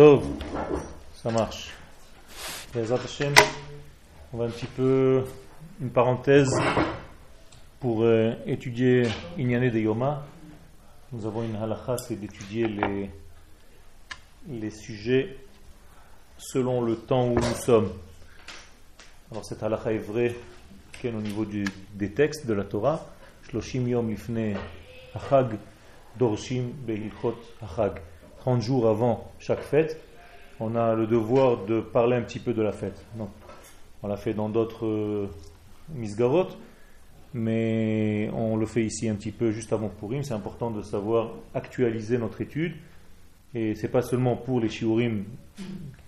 [0.00, 0.24] Tov,
[1.12, 1.74] ça marche.
[4.32, 5.24] on va un petit peu,
[5.78, 6.48] une parenthèse
[7.80, 10.24] pour euh, étudier Inyane de Yoma.
[11.12, 13.10] Nous avons une halakha, c'est d'étudier les,
[14.48, 15.36] les sujets
[16.38, 17.92] selon le temps où nous sommes.
[19.30, 20.34] Alors cette halakha est vraie
[21.02, 23.04] qu'au niveau du, des textes de la Torah.
[23.50, 24.56] Shloshim yom lifne
[25.14, 25.58] achag
[26.18, 28.00] dorshim behilchot achag.
[28.40, 30.00] 30 jours avant chaque fête,
[30.60, 33.04] on a le devoir de parler un petit peu de la fête.
[34.02, 35.28] On l'a fait dans d'autres euh,
[35.94, 36.48] misgarot,
[37.34, 40.22] mais on le fait ici un petit peu juste avant Purim.
[40.22, 42.74] C'est important de savoir actualiser notre étude.
[43.54, 45.24] Et c'est pas seulement pour les shiurim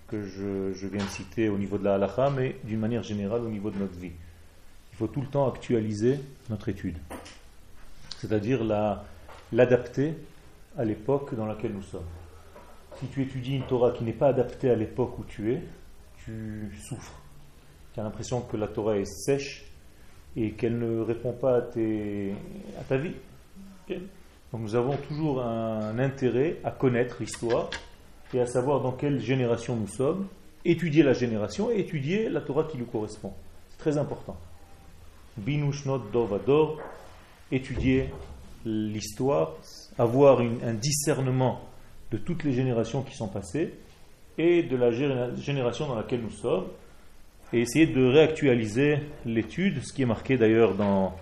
[0.07, 3.41] que je, je, viens de citer au niveau de la halacha, mais d'une manière générale
[3.41, 4.11] au niveau de notre vie.
[4.91, 6.97] Il faut tout le temps actualiser notre étude,
[8.17, 8.63] c'est-à-dire
[9.51, 10.13] l'adapter
[10.77, 12.01] à l'époque dans laquelle nous sommes.
[12.99, 15.61] Si tu étudies une Torah qui n'est pas adaptée à l'époque où tu es,
[16.23, 17.19] tu souffres.
[17.93, 19.65] Tu as l'impression que la Torah est sèche
[20.35, 23.13] et qu'elle ne répond pas à, à ta vie.
[23.89, 27.69] Donc nous avons toujours un intérêt à connaître l'histoire
[28.33, 30.27] et à savoir dans quelle génération nous sommes,
[30.65, 33.33] étudier la génération et étudier la Torah qui lui correspond.
[33.69, 34.37] C'est très important.
[35.37, 36.79] Binushnot Dovador,
[37.51, 38.09] étudier
[38.65, 39.55] l'histoire,
[39.97, 41.61] avoir un discernement
[42.13, 43.73] de toutes les générations qui sont passées
[44.37, 46.67] et de la génération dans laquelle nous sommes,
[47.51, 51.15] et essayer de réactualiser l'étude, ce qui est marqué d'ailleurs dans,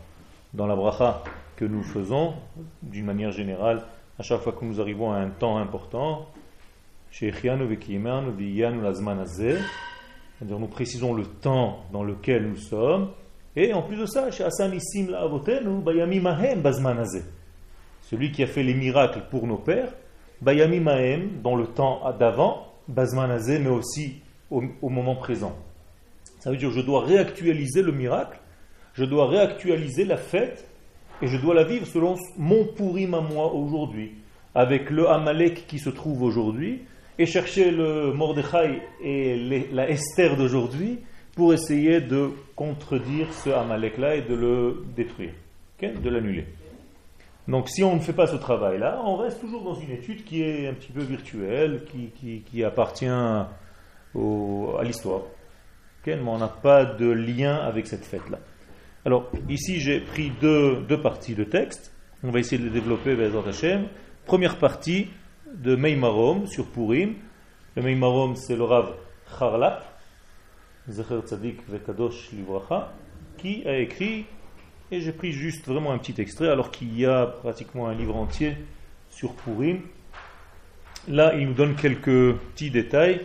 [0.53, 1.23] dans la bracha
[1.55, 2.33] que nous faisons,
[2.81, 3.83] d'une manière générale,
[4.19, 6.27] à chaque fois que nous arrivons à un temps important,
[10.41, 13.11] nous précisons le temps dans lequel nous sommes,
[13.55, 14.29] et en plus de ça,
[18.01, 19.93] celui qui a fait les miracles pour nos pères,
[20.41, 25.55] Bayami Mahem, dans le temps d'avant, Bazmanazé, mais aussi au, moment présent.
[26.39, 28.39] Ça veut dire je dois réactualiser le miracle,
[28.93, 30.67] je dois réactualiser la fête,
[31.21, 34.13] et je dois la vivre selon mon pourim à moi aujourd'hui,
[34.55, 36.81] avec le Amalek qui se trouve aujourd'hui,
[37.19, 40.99] et chercher le Mordechai et la Esther d'aujourd'hui
[41.35, 45.33] pour essayer de contredire ce Amalek-là et de le détruire,
[45.81, 46.45] de l'annuler.
[47.47, 50.43] Donc si on ne fait pas ce travail-là, on reste toujours dans une étude qui
[50.43, 53.49] est un petit peu virtuelle, qui, appartient à
[54.83, 55.21] l'histoire.
[56.05, 58.39] mais on n'a pas de lien avec cette fête-là.
[59.05, 61.91] Alors ici j'ai pris deux, parties de texte.
[62.23, 63.87] On va essayer de les développer vers Hashem.
[64.25, 65.07] Première partie
[65.51, 67.15] de Meimarom sur Purim.
[67.75, 68.93] Le Meimarom c'est le Rav
[69.39, 69.83] Charlap,
[70.87, 72.93] Zecher Tzadik Vekadosh Livracha,
[73.37, 74.25] qui a écrit
[74.91, 78.15] et j'ai pris juste vraiment un petit extrait, alors qu'il y a pratiquement un livre
[78.15, 78.57] entier
[79.09, 79.79] sur Purim.
[81.07, 83.21] Là, il nous donne quelques petits détails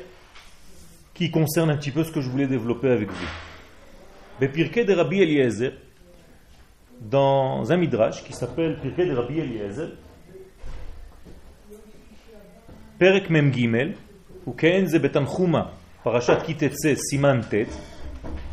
[1.12, 3.26] qui concernent un petit peu ce que je voulais développer avec vous.
[4.40, 5.72] Bepirke de Rabbi Eliezer,
[7.00, 9.88] dans un midrash qui s'appelle Pirke de Rabbi Eliezer,
[12.98, 13.96] Perek Mem Gimel,
[14.46, 14.54] ou
[16.06, 17.66] parashat kitetse siman tet,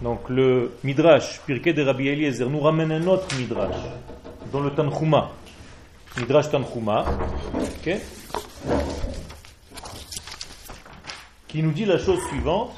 [0.01, 3.75] donc le Midrash, Pirkei de Rabbi Eliezer, nous ramène un autre Midrash,
[4.51, 5.31] dans le Tanchuma.
[6.17, 7.05] Midrash Tanchuma,
[11.47, 12.71] qui nous dit la chose suivante.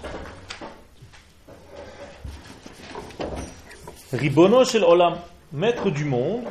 [4.14, 5.16] Ribono shel olam,
[5.52, 6.44] maître du monde,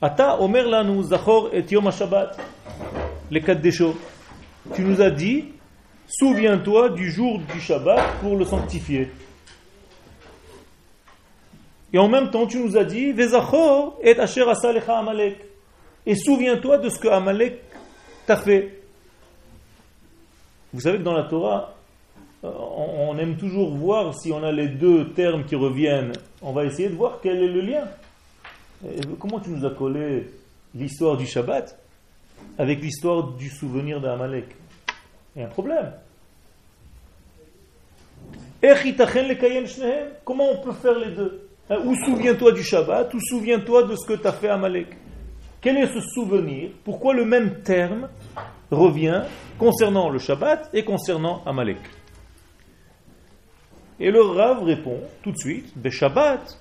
[0.00, 2.38] Ata omer lanu zachor et yom Shabbat,
[3.30, 3.62] les quatre
[4.74, 5.55] Tu nous as dit
[6.08, 9.10] Souviens-toi du jour du Shabbat pour le sanctifier.
[11.92, 13.14] Et en même temps, tu nous as dit,
[14.02, 14.44] et asher
[14.88, 15.38] Amalek.
[16.04, 17.60] Et souviens-toi de ce que Amalek
[18.26, 18.82] t'a fait.
[20.72, 21.74] Vous savez que dans la Torah,
[22.44, 26.12] euh, on aime toujours voir si on a les deux termes qui reviennent.
[26.42, 27.84] On va essayer de voir quel est le lien.
[29.18, 30.30] comment tu nous as collé
[30.74, 31.78] l'histoire du Shabbat
[32.58, 34.46] avec l'histoire du souvenir d'Amalek?
[35.36, 35.92] Il un problème.
[40.24, 41.48] Comment on peut faire les deux?
[41.68, 44.88] Hein, Ou souviens-toi du Shabbat, ou souviens-toi de ce que tu as fait à Malek.
[45.60, 46.70] Quel est ce souvenir?
[46.84, 48.08] Pourquoi le même terme
[48.70, 49.22] revient
[49.58, 51.78] concernant le Shabbat et concernant Amalek?
[53.98, 56.58] Et le Rav répond tout de suite, Shabbat,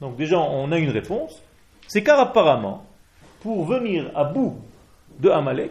[0.00, 1.42] donc déjà on a une réponse,
[1.88, 2.86] c'est car apparemment,
[3.40, 4.56] pour venir à bout
[5.22, 5.70] de Amalek,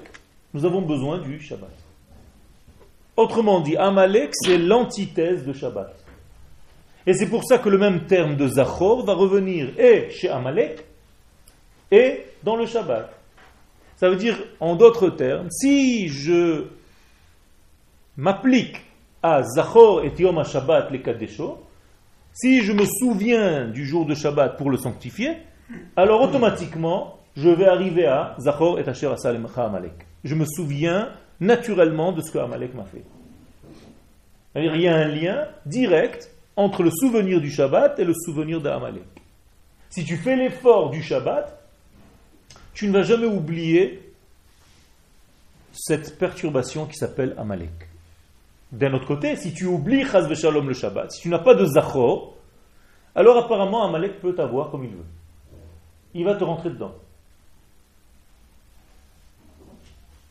[0.53, 1.69] nous avons besoin du Shabbat.
[3.18, 5.94] Autrement dit, Amalek, c'est l'antithèse de Shabbat.
[7.06, 10.86] Et c'est pour ça que le même terme de Zachor va revenir et chez Amalek
[11.92, 13.12] et dans le Shabbat.
[13.98, 16.68] Ça veut dire, en d'autres termes, si je
[18.15, 18.77] m'applique
[19.21, 21.62] à Zachor et Yom Shabbat les Kadesho,
[22.31, 25.33] si je me souviens du jour de Shabbat pour le sanctifier,
[25.98, 30.06] alors automatiquement, je vais arriver à Zachor et Asher Asalem Amalek.
[30.24, 33.04] Je me souviens naturellement de ce que Amalek m'a fait.
[34.56, 39.04] Il y a un lien direct entre le souvenir du Shabbat et le souvenir d'Amalek.
[39.89, 41.57] Si tu fais l'effort du Shabbat,
[42.74, 44.13] tu ne vas jamais oublier
[45.72, 47.72] cette perturbation qui s'appelle Amalek.
[48.72, 51.66] D'un autre côté, si tu oublies Chaz Shalom le Shabbat, si tu n'as pas de
[51.66, 52.36] Zachor,
[53.16, 55.06] alors apparemment Amalek peut t'avoir comme il veut.
[56.13, 56.94] Il va te rentrer dedans.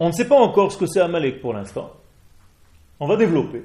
[0.01, 1.93] On ne sait pas encore ce que c'est Amalek pour l'instant.
[2.99, 3.63] On va développer.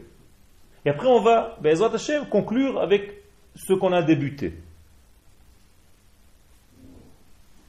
[0.83, 1.91] Et après, on va, Bezrat
[2.29, 3.23] conclure avec
[3.55, 4.53] ce qu'on a débuté.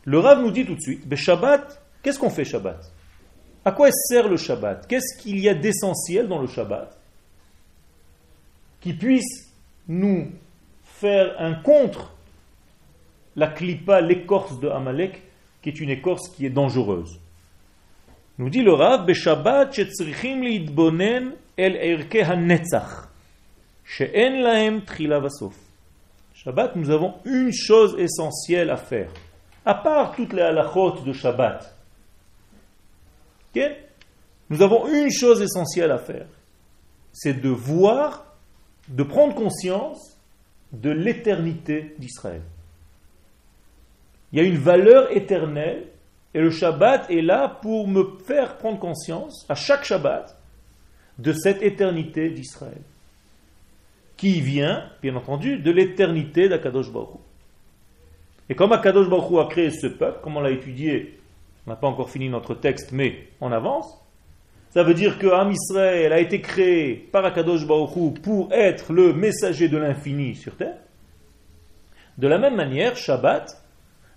[0.04, 2.92] Le Rav nous dit tout de suite, Shabbat, qu'est-ce qu'on fait Shabbat?
[3.64, 4.86] À quoi sert le Shabbat?
[4.86, 6.96] Qu'est-ce qu'il y a d'essentiel dans le Shabbat
[8.80, 9.52] qui puisse
[9.88, 10.30] nous
[10.84, 12.14] faire un contre
[13.34, 15.22] la klipa, l'écorce de Amalek,
[15.62, 17.18] qui est une écorce qui est dangereuse?
[18.38, 19.78] Nous dit le Rav, Shabbat,
[21.58, 23.08] el erke ha-netzach,
[23.84, 25.54] she'en lahem trila vasof.
[26.34, 29.10] Shabbat, nous avons une chose essentielle à faire
[29.66, 31.74] à part toutes les halachot de Shabbat,
[34.48, 36.26] nous avons une chose essentielle à faire,
[37.12, 38.36] c'est de voir,
[38.88, 40.16] de prendre conscience
[40.72, 42.42] de l'éternité d'Israël.
[44.32, 45.88] Il y a une valeur éternelle
[46.36, 50.38] et le Shabbat est là pour me faire prendre conscience, à chaque Shabbat,
[51.18, 52.82] de cette éternité d'Israël,
[54.18, 57.20] qui vient, bien entendu, de l'éternité d'Akadosh Baruch
[58.50, 61.18] et comme Akadosh Baruch a créé ce peuple, comme on l'a étudié,
[61.66, 63.98] on n'a pas encore fini notre texte, mais on avance,
[64.68, 69.70] ça veut dire que Israël a été créé par Akadosh Baruch pour être le messager
[69.70, 70.76] de l'infini sur terre.
[72.18, 73.65] De la même manière, Shabbat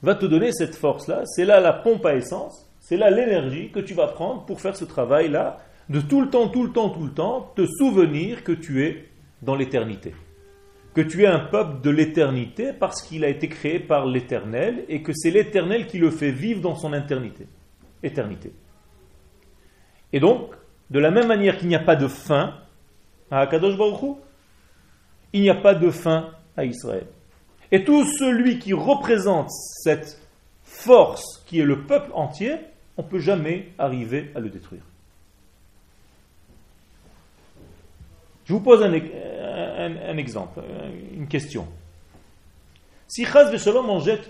[0.01, 1.23] va te donner cette force-là.
[1.25, 4.75] C'est là la pompe à essence, c'est là l'énergie que tu vas prendre pour faire
[4.75, 5.57] ce travail-là,
[5.89, 9.09] de tout le temps, tout le temps, tout le temps, te souvenir que tu es
[9.41, 10.13] dans l'éternité
[10.93, 15.01] que tu es un peuple de l'éternité parce qu'il a été créé par l'éternel et
[15.01, 17.47] que c'est l'éternel qui le fait vivre dans son éternité.
[18.03, 18.51] éternité.
[20.11, 20.51] Et donc,
[20.89, 22.55] de la même manière qu'il n'y a pas de fin
[23.29, 24.17] à Akadosh Baruch
[25.31, 27.05] il n'y a pas de fin à Israël.
[27.71, 30.19] Et tout celui qui représente cette
[30.63, 32.55] force qui est le peuple entier,
[32.97, 34.83] on ne peut jamais arriver à le détruire.
[38.45, 40.61] Je vous pose un, exemple,
[41.13, 41.67] une question.
[43.07, 44.27] Si Chaz Veshalom en jette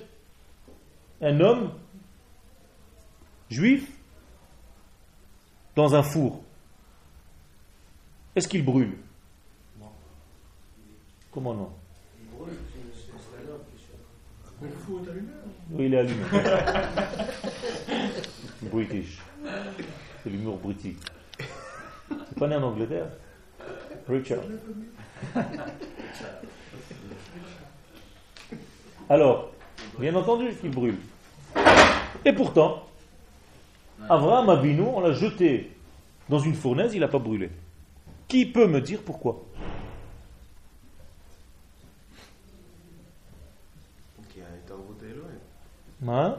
[1.22, 1.72] un homme
[3.50, 3.90] juif
[5.76, 6.42] dans un four,
[8.36, 8.98] est-ce qu'il brûle?
[11.32, 11.79] Comment non?
[14.62, 15.30] Allumé
[15.72, 16.24] Oui, il est allumé.
[18.64, 19.20] British.
[20.24, 20.96] C'est l'humour british.
[22.10, 23.08] C'est pas né en Angleterre?
[24.08, 24.40] Richard.
[29.10, 29.52] Alors,
[29.98, 30.98] bien entendu qu'il brûle.
[32.26, 32.84] Et pourtant,
[34.10, 35.72] Avraham Avinu, on l'a jeté
[36.28, 37.50] dans une fournaise, il n'a pas brûlé.
[38.28, 39.42] Qui peut me dire pourquoi?
[46.08, 46.38] Hein?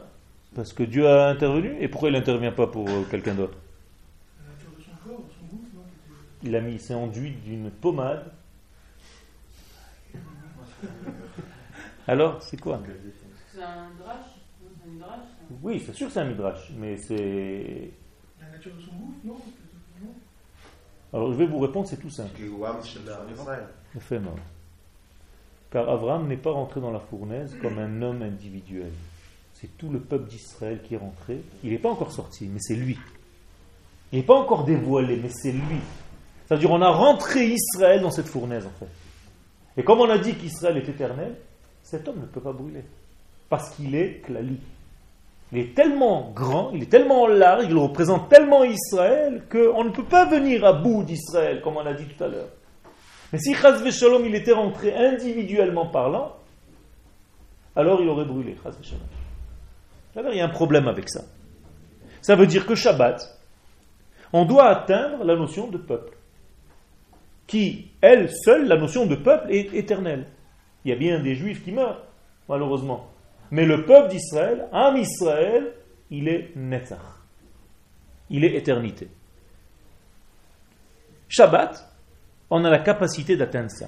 [0.55, 3.57] Parce que Dieu a intervenu et pourquoi il n'intervient pas pour euh, quelqu'un d'autre?
[6.43, 8.31] Il a mis, s'est enduit d'une pommade
[12.07, 12.81] Alors, c'est quoi?
[13.53, 14.25] C'est un midrash?
[15.61, 17.91] Oui, c'est sûr que c'est un midrash, mais c'est.
[18.39, 19.37] La nature de son goût, non?
[21.13, 22.39] Alors, je vais vous répondre, c'est tout simple.
[23.99, 24.35] Fait non.
[25.69, 28.91] Car Abraham n'est pas rentré dans la fournaise comme un homme individuel.
[29.61, 31.39] C'est tout le peuple d'Israël qui est rentré.
[31.63, 32.97] Il n'est pas encore sorti, mais c'est lui.
[34.11, 35.77] Il n'est pas encore dévoilé, mais c'est lui.
[36.47, 38.89] C'est-à-dire, on a rentré Israël dans cette fournaise, en fait.
[39.77, 41.35] Et comme on a dit qu'Israël est éternel,
[41.83, 42.83] cet homme ne peut pas brûler.
[43.49, 44.57] Parce qu'il est klali.
[45.51, 50.05] Il est tellement grand, il est tellement large, il représente tellement Israël qu'on ne peut
[50.05, 52.49] pas venir à bout d'Israël, comme on a dit tout à l'heure.
[53.31, 56.35] Mais si Chaz Shalom il était rentré individuellement parlant,
[57.75, 58.57] alors il aurait brûlé.
[58.63, 59.20] Chaz Shalom.
[60.15, 61.23] Il y a un problème avec ça.
[62.21, 63.39] Ça veut dire que Shabbat,
[64.33, 66.17] on doit atteindre la notion de peuple
[67.47, 70.27] qui, elle seule, la notion de peuple est éternelle.
[70.85, 72.03] Il y a bien des juifs qui meurent,
[72.47, 73.09] malheureusement.
[73.51, 75.73] Mais le peuple d'Israël, Am Israël,
[76.09, 76.99] il est Netzach.
[78.29, 79.09] il est éternité.
[81.27, 81.89] Shabbat,
[82.49, 83.87] on a la capacité d'atteindre ça.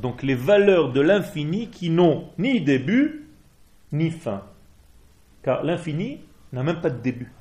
[0.00, 3.30] Donc les valeurs de l'infini qui n'ont ni début
[3.90, 4.42] ni fin.
[5.42, 6.20] Car l'infini
[6.52, 7.32] n'a même pas de début.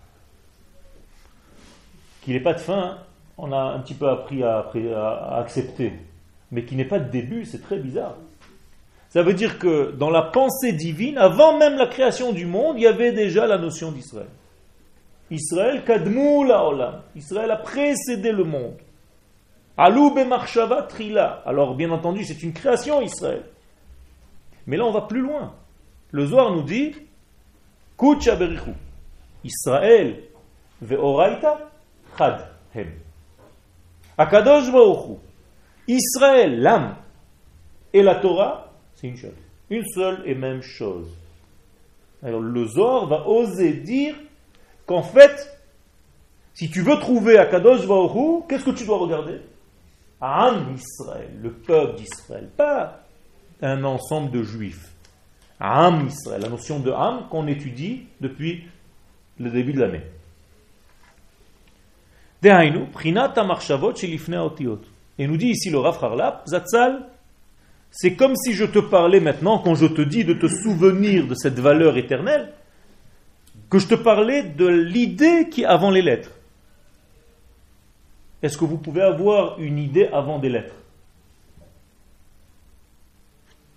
[2.22, 3.00] Qu'il n'ait pas de fin,
[3.38, 5.92] on a un petit peu appris à, accepter.
[6.51, 8.15] Mais qu'il n'ait pas de début, c'est très bizarre.
[9.10, 12.84] Ça veut dire que dans la pensée divine, avant même la création du monde, il
[12.84, 14.30] y avait déjà la notion d'Israël.
[15.30, 17.01] Israël kadmou olam.
[17.15, 18.77] Israël a précédé le monde.
[19.77, 21.42] Alou marshava trila.
[21.46, 23.44] Alors bien entendu, c'est une création Israël.
[24.68, 25.53] Mais là, on va plus loin.
[26.12, 26.94] Le Zohar nous dit
[27.98, 28.72] Kucha berichu.
[29.44, 30.24] Israël
[30.82, 31.70] ve'oraita
[32.18, 32.92] chad hem.
[34.18, 35.18] Akadosh baruchu.
[35.88, 36.96] Israël, l'âme,
[37.92, 39.18] et la Torah, c'est une.
[39.70, 41.10] Une seule et même chose.
[42.22, 44.15] Alors le Zohar va oser dire
[44.86, 45.50] qu'en fait,
[46.53, 49.42] si tu veux trouver Akadosh Baruch qu'est-ce que tu dois regarder?
[50.25, 53.01] Am Israël, le peuple d'Israël, pas
[53.62, 54.94] un ensemble de juifs.
[55.60, 58.63] Am Israël, la notion de Am qu'on étudie depuis
[59.38, 60.01] le début de l'année.
[65.20, 67.06] Et nous dit ici le Rav Zatzal,
[67.92, 71.36] c'est comme si je te parlais maintenant, quand je te dis de te souvenir de
[71.36, 72.53] cette valeur éternelle,
[73.70, 76.32] que je te parlais de l'idée qui est avant les lettres.
[78.44, 80.76] Est-ce que vous pouvez avoir une idée avant des lettres?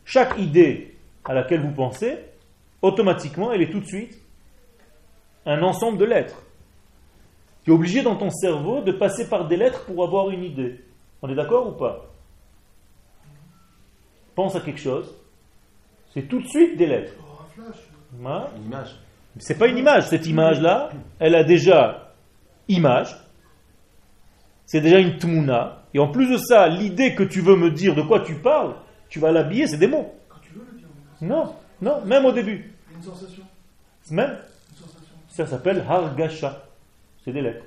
[0.04, 2.18] Chaque idée à laquelle vous pensez,
[2.82, 4.20] automatiquement, elle est tout de suite
[5.46, 6.42] un ensemble de lettres.
[7.64, 10.84] Tu es obligé dans ton cerveau de passer par des lettres pour avoir une idée.
[11.22, 12.06] On est d'accord ou pas?
[14.34, 15.14] Pense à quelque chose,
[16.12, 17.14] c'est tout de suite des lettres.
[18.24, 18.46] Hein?
[18.56, 18.96] Une image.
[19.38, 22.14] C'est pas une image, cette image-là, elle a déjà
[22.68, 23.16] image,
[24.66, 27.94] c'est déjà une tmuna, et en plus de ça, l'idée que tu veux me dire
[27.94, 28.74] de quoi tu parles,
[29.08, 30.14] tu vas l'habiller, c'est des mots.
[30.28, 30.88] Quand tu veux le dire.
[31.22, 32.70] Non, non, même au début.
[32.94, 33.42] Une sensation.
[34.10, 34.36] Même.
[34.70, 35.14] Une sensation.
[35.28, 36.64] Ça s'appelle hargasha.
[37.24, 37.64] C'est des lettres.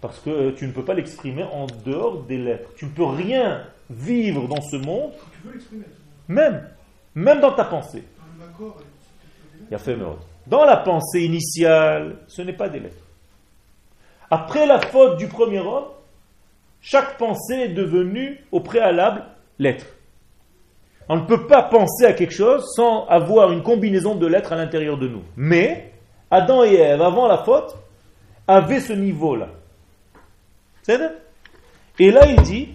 [0.00, 2.70] Parce que tu ne peux pas l'exprimer en dehors des lettres.
[2.76, 5.12] Tu ne peux rien vivre dans ce monde.
[5.32, 5.84] Tu veux l'exprimer.
[6.28, 6.68] Même.
[7.14, 8.04] Même dans ta pensée.
[9.70, 9.96] Il a fait
[10.46, 13.07] Dans la pensée initiale, ce n'est pas des lettres.
[14.30, 15.86] Après la faute du premier homme,
[16.80, 19.24] chaque pensée est devenue au préalable
[19.58, 19.86] lettre.
[21.08, 24.56] On ne peut pas penser à quelque chose sans avoir une combinaison de lettres à
[24.56, 25.22] l'intérieur de nous.
[25.36, 25.92] Mais
[26.30, 27.76] Adam et Ève, avant la faute,
[28.46, 29.48] avaient ce niveau-là.
[31.98, 32.68] Et là, il dit,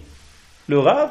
[0.68, 1.10] le Rav,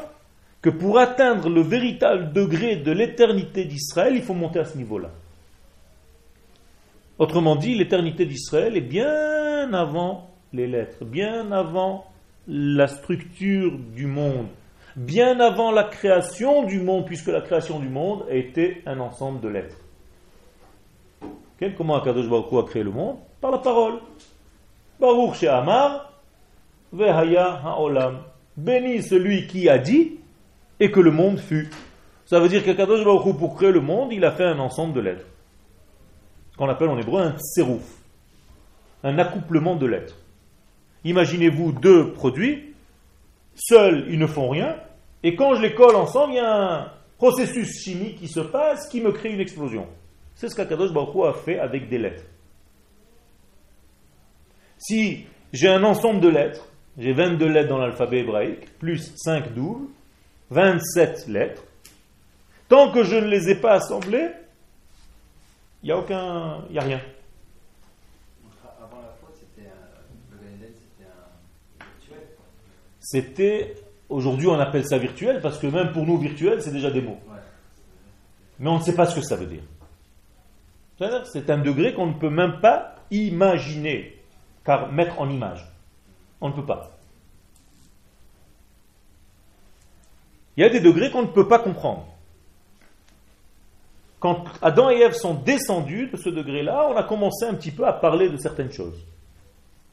[0.62, 5.10] que pour atteindre le véritable degré de l'éternité d'Israël, il faut monter à ce niveau-là.
[7.20, 12.06] Autrement dit, l'éternité d'Israël est bien avant les lettres, bien avant
[12.48, 14.48] la structure du monde,
[14.96, 19.50] bien avant la création du monde, puisque la création du monde était un ensemble de
[19.50, 19.78] lettres.
[21.78, 23.16] Comment Akadosh Baruch a créé le monde?
[23.40, 24.00] Par la parole.
[25.00, 26.12] Baruch She'amar
[26.92, 28.20] Vehaya Ha'olam.
[28.58, 30.20] Béni celui qui a dit
[30.82, 31.70] et que le monde fut.
[32.26, 35.00] Ça veut dire qu'Akadosh Baruch pour créer le monde, il a fait un ensemble de
[35.00, 35.26] lettres
[36.54, 37.98] ce qu'on appelle en hébreu un tserouf,
[39.04, 40.16] un accouplement de lettres.
[41.04, 42.74] Imaginez-vous deux produits,
[43.56, 44.78] seuls ils ne font rien,
[45.24, 48.88] et quand je les colle ensemble, il y a un processus chimique qui se passe
[48.90, 49.88] qui me crée une explosion.
[50.36, 52.24] C'est ce qu'Akadosh Baruch a fait avec des lettres.
[54.78, 56.68] Si j'ai un ensemble de lettres,
[56.98, 59.88] j'ai 22 lettres dans l'alphabet hébraïque, plus 5 doubles,
[60.50, 61.64] 27 lettres,
[62.68, 64.30] tant que je ne les ai pas assemblées,
[65.84, 66.64] il n'y a aucun.
[66.70, 67.02] Il n'y a rien.
[68.82, 72.30] Avant la faute, c'était un virtuel.
[73.14, 73.76] C'était.
[74.10, 77.20] Aujourd'hui, on appelle ça virtuel parce que même pour nous, virtuel, c'est déjà des mots.
[78.60, 79.64] Mais on ne sait pas ce que ça veut dire.
[81.26, 84.20] C'est un degré qu'on ne peut même pas imaginer,
[84.64, 85.66] car mettre en image.
[86.42, 86.92] On ne peut pas.
[90.58, 92.06] Il y a des degrés qu'on ne peut pas comprendre
[94.24, 97.86] quand Adam et Ève sont descendus de ce degré-là, on a commencé un petit peu
[97.86, 99.06] à parler de certaines choses.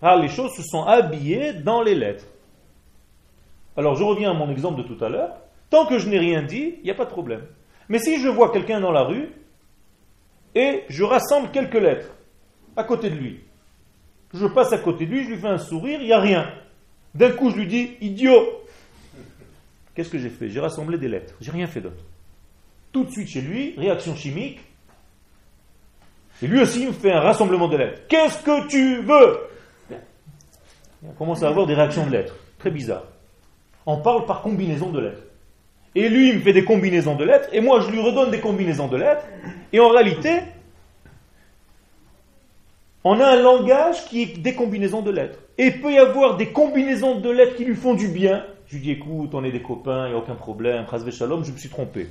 [0.00, 2.26] Ah, les choses se sont habillées dans les lettres.
[3.76, 5.36] Alors je reviens à mon exemple de tout à l'heure.
[5.70, 7.42] Tant que je n'ai rien dit, il n'y a pas de problème.
[7.88, 9.30] Mais si je vois quelqu'un dans la rue
[10.54, 12.10] et je rassemble quelques lettres
[12.76, 13.40] à côté de lui,
[14.34, 16.52] je passe à côté de lui, je lui fais un sourire, il n'y a rien.
[17.14, 18.46] D'un coup, je lui dis idiot.
[19.94, 20.48] Qu'est-ce que j'ai fait?
[20.48, 21.34] J'ai rassemblé des lettres.
[21.40, 22.04] J'ai rien fait d'autre
[22.92, 24.60] tout de suite chez lui, réaction chimique,
[26.42, 28.00] Et lui aussi, il me fait un rassemblement de lettres.
[28.08, 29.98] Qu'est-ce que tu veux?
[31.04, 32.34] On commence à avoir des réactions de lettres.
[32.58, 33.04] Très bizarre.
[33.86, 35.22] On parle par combinaison de lettres.
[35.94, 38.40] Et lui, il me fait des combinaisons de lettres, et moi, je lui redonne des
[38.40, 39.24] combinaisons de lettres.
[39.72, 40.40] Et en réalité,
[43.02, 45.38] on a un langage qui est des combinaisons de lettres.
[45.58, 48.44] Et il peut y avoir des combinaisons de lettres qui lui font du bien.
[48.66, 51.50] Je lui dis, écoute, on est des copains, il n'y a aucun problème, shalom, je
[51.50, 52.08] me suis trompé.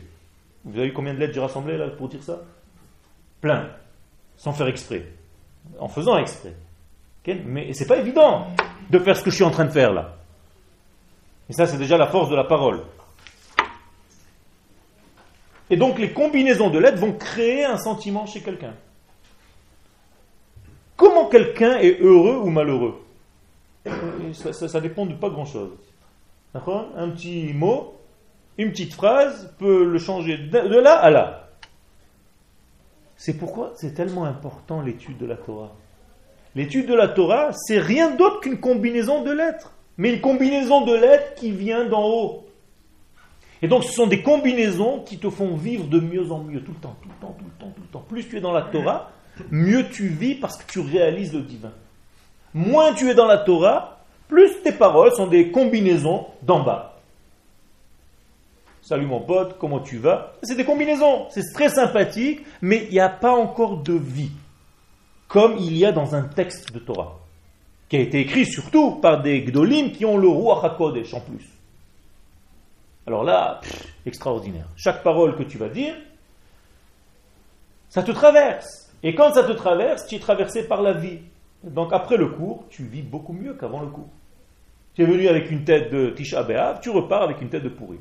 [0.66, 2.42] Vous avez vu combien de lettres j'ai rassemblées là pour dire ça?
[3.40, 3.70] Plein.
[4.36, 5.06] Sans faire exprès.
[5.80, 6.54] En faisant exprès.
[7.46, 8.48] Mais c'est pas évident
[8.90, 10.18] de faire ce que je suis en train de faire là.
[11.50, 12.82] Et ça, c'est déjà la force de la parole.
[15.70, 18.74] Et donc les combinaisons de lettres vont créer un sentiment chez quelqu'un.
[20.96, 22.96] Comment quelqu'un est heureux ou malheureux
[24.34, 25.72] ça, dépend de pas grand-chose.
[26.53, 27.96] Un petit mot,
[28.58, 31.50] une petite phrase peut le changer de là à là.
[33.15, 35.72] C'est pourquoi c'est tellement important l'étude de la Torah.
[36.56, 39.74] L'étude de la Torah, c'est rien d'autre qu'une combinaison de lettres.
[40.00, 42.48] Mais une combinaison de lettres qui vient d'en haut.
[43.62, 46.72] Et donc ce sont des combinaisons qui te font vivre de mieux en mieux, tout
[46.72, 48.06] le temps, tout le temps, tout le temps, tout le temps.
[48.08, 49.12] Plus tu es dans la Torah,
[49.51, 51.74] mieux tu vis parce que tu réalises le divin.
[52.53, 57.01] Moins tu es dans la Torah, plus tes paroles sont des combinaisons d'en bas.
[58.82, 60.34] Salut mon pote, comment tu vas?
[60.44, 64.32] C'est des combinaisons, c'est très sympathique, mais il n'y a pas encore de vie,
[65.27, 67.19] comme il y a dans un texte de Torah,
[67.89, 71.50] qui a été écrit surtout par des gdolim qui ont le roi HaKodesh en plus.
[73.08, 73.60] Alors là,
[74.05, 74.67] extraordinaire.
[74.75, 75.96] Chaque parole que tu vas dire,
[77.89, 78.93] ça te traverse.
[79.01, 81.19] Et quand ça te traverse, tu es traversé par la vie.
[81.63, 84.10] Donc après le cours, tu vis beaucoup mieux qu'avant le cours.
[84.93, 87.69] Tu es venu avec une tête de Tisha B'Av, tu repars avec une tête de
[87.69, 87.98] pourri.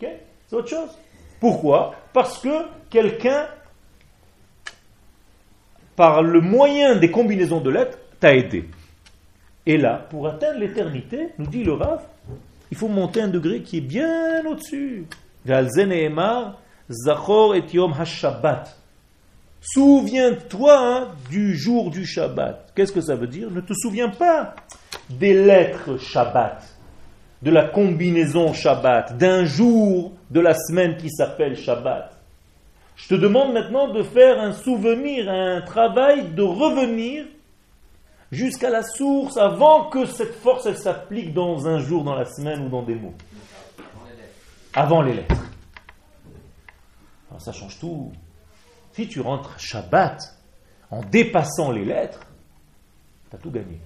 [0.00, 0.08] Ok?
[0.46, 0.90] C'est autre chose.
[1.40, 1.94] Pourquoi?
[2.14, 3.48] Parce que quelqu'un,
[5.96, 8.64] par le moyen des combinaisons de lettres, t'a aidé.
[9.66, 12.02] Et là, pour atteindre l'éternité, nous dit le Rav,
[12.70, 15.06] il faut monter un degré qui est bien au-dessus.
[15.46, 15.52] Et
[17.98, 18.64] HaShabbat.
[19.66, 22.72] Souviens-toi hein, du jour du Shabbat.
[22.74, 23.50] Qu'est-ce que ça veut dire?
[23.50, 24.54] Ne te souviens pas
[25.08, 26.62] des lettres Shabbat,
[27.40, 32.10] de la combinaison Shabbat, d'un jour de la semaine qui s'appelle Shabbat.
[32.96, 37.24] Je te demande maintenant de faire un souvenir, un travail de revenir
[38.34, 42.66] jusqu'à la source avant que cette force elle s'applique dans un jour, dans la semaine
[42.66, 43.14] ou dans des mots.
[44.74, 45.42] Avant les lettres.
[47.30, 48.12] Alors ça change tout.
[48.92, 50.20] Si tu rentres Shabbat
[50.90, 52.20] en dépassant les lettres,
[53.30, 53.80] tu as tout gagné.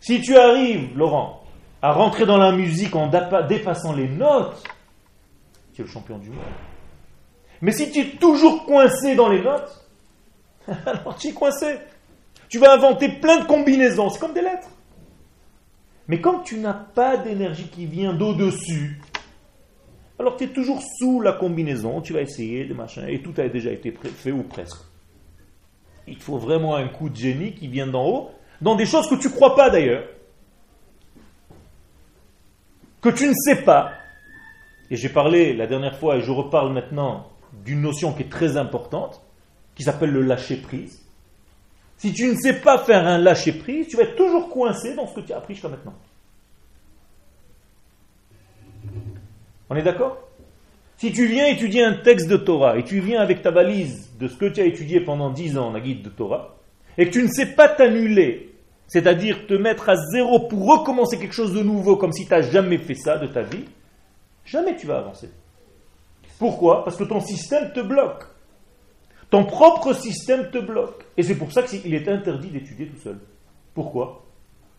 [0.00, 1.42] Si tu arrives, Laurent,
[1.82, 4.62] à rentrer dans la musique en dépassant les notes,
[5.72, 6.44] tu es le champion du monde.
[7.60, 9.84] Mais si tu es toujours coincé dans les notes,
[10.86, 11.78] alors tu es coincé.
[12.48, 14.70] Tu vas inventer plein de combinaisons, c'est comme des lettres.
[16.06, 19.00] Mais comme tu n'as pas d'énergie qui vient d'au-dessus,
[20.18, 23.48] alors tu es toujours sous la combinaison, tu vas essayer de machin, et tout a
[23.48, 24.80] déjà été fait ou presque.
[26.06, 28.30] Il faut vraiment un coup de génie qui vient d'en haut,
[28.60, 30.04] dans des choses que tu ne crois pas d'ailleurs,
[33.02, 33.92] que tu ne sais pas.
[34.90, 37.28] Et j'ai parlé la dernière fois, et je reparle maintenant
[37.64, 39.22] d'une notion qui est très importante,
[39.74, 41.07] qui s'appelle le lâcher prise.
[41.98, 45.06] Si tu ne sais pas faire un lâcher prise, tu vas être toujours coincé dans
[45.06, 45.94] ce que tu as appris jusqu'à maintenant.
[49.68, 50.16] On est d'accord?
[50.96, 54.28] Si tu viens étudier un texte de Torah et tu viens avec ta valise de
[54.28, 56.56] ce que tu as étudié pendant 10 ans, la guide de Torah,
[56.96, 58.54] et que tu ne sais pas t'annuler,
[58.86, 62.42] c'est-à-dire te mettre à zéro pour recommencer quelque chose de nouveau comme si tu n'as
[62.42, 63.64] jamais fait ça de ta vie,
[64.44, 65.30] jamais tu vas avancer.
[66.38, 66.84] Pourquoi?
[66.84, 68.24] Parce que ton système te bloque.
[69.30, 71.04] Ton propre système te bloque.
[71.16, 73.18] Et c'est pour ça qu'il est interdit d'étudier tout seul.
[73.74, 74.24] Pourquoi?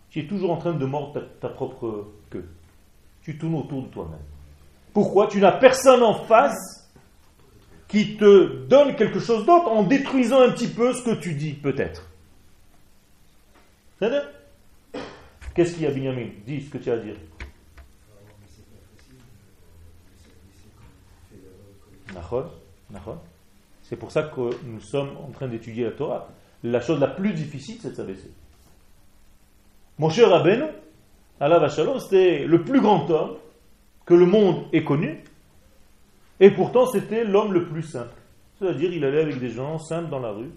[0.09, 2.49] Tu es toujours en train de mordre ta propre queue.
[3.21, 4.19] Tu tournes autour de toi-même.
[4.93, 5.27] Pourquoi?
[5.27, 6.89] Tu n'as personne en face
[7.87, 11.53] qui te donne quelque chose d'autre en détruisant un petit peu ce que tu dis,
[11.53, 12.07] peut-être.
[15.53, 17.15] Qu'est-ce qu'il y a, Binyamin Dis ce que tu as à dire.
[23.89, 26.29] C'est pour ça que nous sommes en train d'étudier la Torah.
[26.61, 28.29] La chose la plus difficile, c'est de s'abaisser.
[29.97, 30.65] Mon cher Rabbeinu,
[31.39, 33.37] Allah Vachalom, c'était le plus grand homme
[34.05, 35.23] que le monde ait connu,
[36.39, 38.13] et pourtant c'était l'homme le plus simple.
[38.59, 40.51] C'est-à-dire, il allait avec des gens simples dans la rue,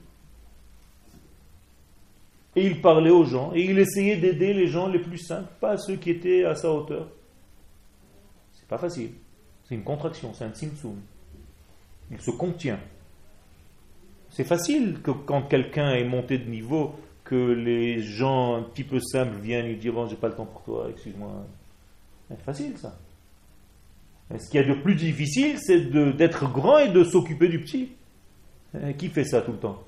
[2.54, 5.78] et il parlait aux gens, et il essayait d'aider les gens les plus simples, pas
[5.78, 7.08] ceux qui étaient à sa hauteur.
[8.52, 9.12] C'est pas facile.
[9.64, 11.00] C'est une contraction, c'est un tzimtzum.
[12.10, 12.78] Il se contient.
[14.32, 18.98] C'est facile que quand quelqu'un est monté de niveau, que les gens un petit peu
[18.98, 21.30] simples viennent et disent Bon, j'ai pas le temps pour toi, excuse-moi.
[22.28, 22.98] C'est facile ça.
[24.30, 27.92] ce qu'il y a de plus difficile, c'est d'être grand et de s'occuper du petit.
[28.82, 29.82] Et qui fait ça tout le temps?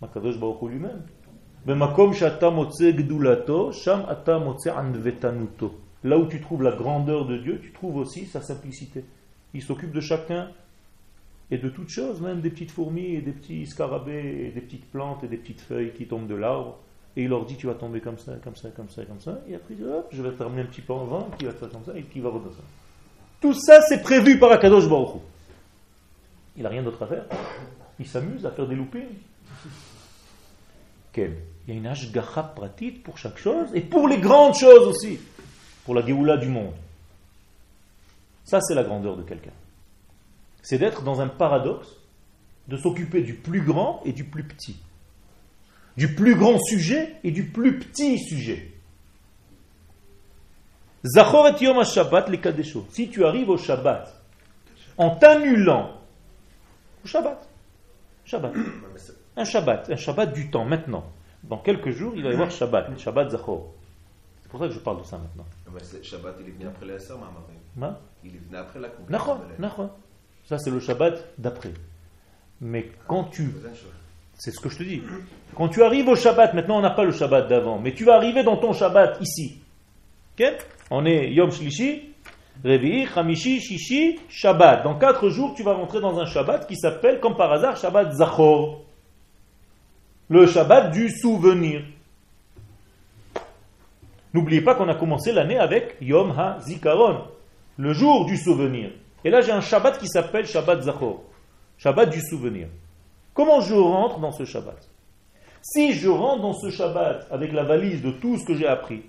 [0.00, 0.36] Makadosh
[0.68, 1.02] lui-même.
[6.04, 9.04] Là où tu trouves la grandeur de Dieu, tu trouves aussi sa simplicité.
[9.52, 10.50] Il s'occupe de chacun
[11.50, 15.24] et de toutes choses, même des petites fourmis et des petits scarabées des petites plantes
[15.24, 16.78] et des petites feuilles qui tombent de l'arbre.
[17.16, 19.38] Et il leur dit tu vas tomber comme ça, comme ça, comme ça, comme ça.
[19.48, 21.68] Et après hop, je vais te ramener un petit peu en vent, qui va faire
[21.68, 22.62] comme ça et qui va ça.
[23.40, 25.20] Tout ça c'est prévu par Akadosh Baruch
[26.56, 27.26] Il n'a rien d'autre à faire.
[28.00, 29.06] Il s'amuse à faire des loupés.
[31.12, 31.36] Quel
[31.68, 35.20] Il y a une ashgacha pratique pour chaque chose et pour les grandes choses aussi.
[35.84, 36.74] Pour la Géoula du monde.
[38.44, 39.52] Ça c'est la grandeur de quelqu'un
[40.64, 41.88] c'est d'être dans un paradoxe,
[42.68, 44.80] de s'occuper du plus grand et du plus petit.
[45.96, 48.72] Du plus grand sujet et du plus petit sujet.
[51.04, 52.86] Zachor et Yom Shabbat les Kadesho.
[52.88, 54.10] Si tu arrives au Shabbat
[54.96, 56.00] en t'annulant
[57.04, 57.46] au Shabbat,
[58.24, 58.54] Shabbat,
[59.36, 61.04] un Shabbat, un Shabbat du temps maintenant.
[61.42, 63.70] Dans quelques jours, il va y avoir Shabbat, Shabbat Zachor.
[64.40, 65.44] C'est pour ça que je parle de ça maintenant.
[66.02, 66.94] Shabbat, il est venu après la
[68.24, 68.88] Il est venu après la
[70.46, 71.72] ça, c'est le Shabbat d'après.
[72.60, 73.50] Mais quand tu...
[74.36, 75.02] C'est ce que je te dis.
[75.54, 78.16] Quand tu arrives au Shabbat, maintenant on n'a pas le Shabbat d'avant, mais tu vas
[78.16, 79.60] arriver dans ton Shabbat ici.
[80.90, 82.14] On est Yom Shlishi,
[82.64, 84.82] Revi, Hamishi, Shishi, Shabbat.
[84.82, 88.12] Dans quatre jours, tu vas rentrer dans un Shabbat qui s'appelle, comme par hasard, Shabbat
[88.12, 88.82] Zachor.
[90.28, 91.82] Le Shabbat du souvenir.
[94.32, 97.28] N'oubliez pas qu'on a commencé l'année avec Yom HaZikaron,
[97.78, 98.90] le jour du souvenir.
[99.24, 101.22] Et là, j'ai un Shabbat qui s'appelle Shabbat Zachor,
[101.78, 102.68] Shabbat du souvenir.
[103.32, 104.88] Comment je rentre dans ce Shabbat?
[105.62, 109.02] Si je rentre dans ce Shabbat avec la valise de tout ce que j'ai appris,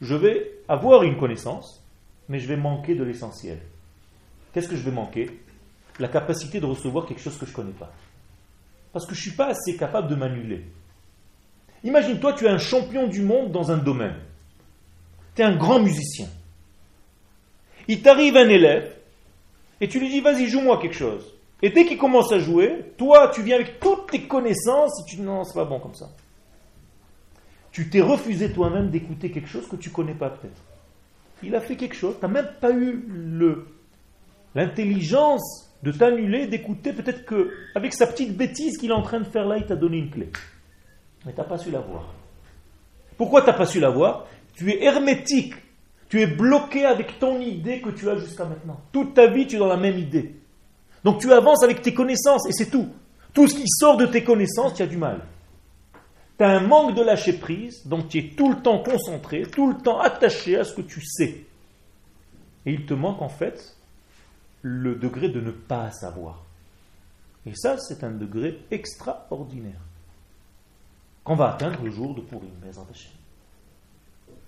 [0.00, 1.84] je vais avoir une connaissance,
[2.28, 3.60] mais je vais manquer de l'essentiel.
[4.52, 5.30] Qu'est-ce que je vais manquer?
[6.00, 7.92] La capacité de recevoir quelque chose que je ne connais pas.
[8.92, 10.64] Parce que je ne suis pas assez capable de m'annuler.
[11.84, 14.16] Imagine-toi, tu es un champion du monde dans un domaine.
[15.36, 16.26] Tu es un grand musicien.
[17.90, 18.94] Il t'arrive un élève
[19.80, 21.34] et tu lui dis vas-y joue-moi quelque chose.
[21.60, 25.16] Et dès qu'il commence à jouer, toi tu viens avec toutes tes connaissances et tu
[25.16, 26.08] dis non c'est pas bon comme ça.
[27.72, 30.62] Tu t'es refusé toi-même d'écouter quelque chose que tu connais pas peut-être.
[31.42, 33.04] Il a fait quelque chose, tu n'as même pas eu
[34.54, 39.24] l'intelligence de t'annuler, d'écouter peut-être que avec sa petite bêtise qu'il est en train de
[39.24, 40.30] faire là, il t'a donné une clé.
[41.26, 42.14] Mais tu n'as pas su la voir.
[43.16, 45.54] Pourquoi tu n'as pas su la voir Tu es hermétique
[46.10, 48.80] tu es bloqué avec ton idée que tu as jusqu'à maintenant.
[48.90, 50.34] Toute ta vie, tu es dans la même idée.
[51.04, 52.88] Donc tu avances avec tes connaissances et c'est tout.
[53.32, 55.24] Tout ce qui sort de tes connaissances, tu as du mal.
[56.36, 59.68] Tu as un manque de lâcher prise, donc tu es tout le temps concentré, tout
[59.68, 61.44] le temps attaché à ce que tu sais.
[62.66, 63.76] Et il te manque en fait
[64.62, 66.44] le degré de ne pas savoir.
[67.46, 69.80] Et ça, c'est un degré extraordinaire
[71.22, 72.50] qu'on va atteindre le jour de Purim,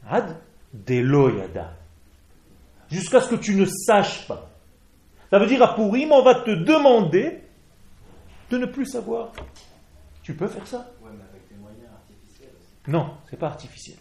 [0.09, 0.37] Ad
[0.73, 1.75] Deloyada.
[2.91, 4.51] Jusqu'à ce que tu ne saches pas.
[5.31, 7.41] Ça veut dire à Purim, on va te demander
[8.51, 9.33] de ne plus savoir.
[10.23, 10.91] Tu peux faire ça?
[11.03, 12.51] Oui, mais avec des moyens artificiels
[12.87, 13.97] Non, c'est pas artificiel.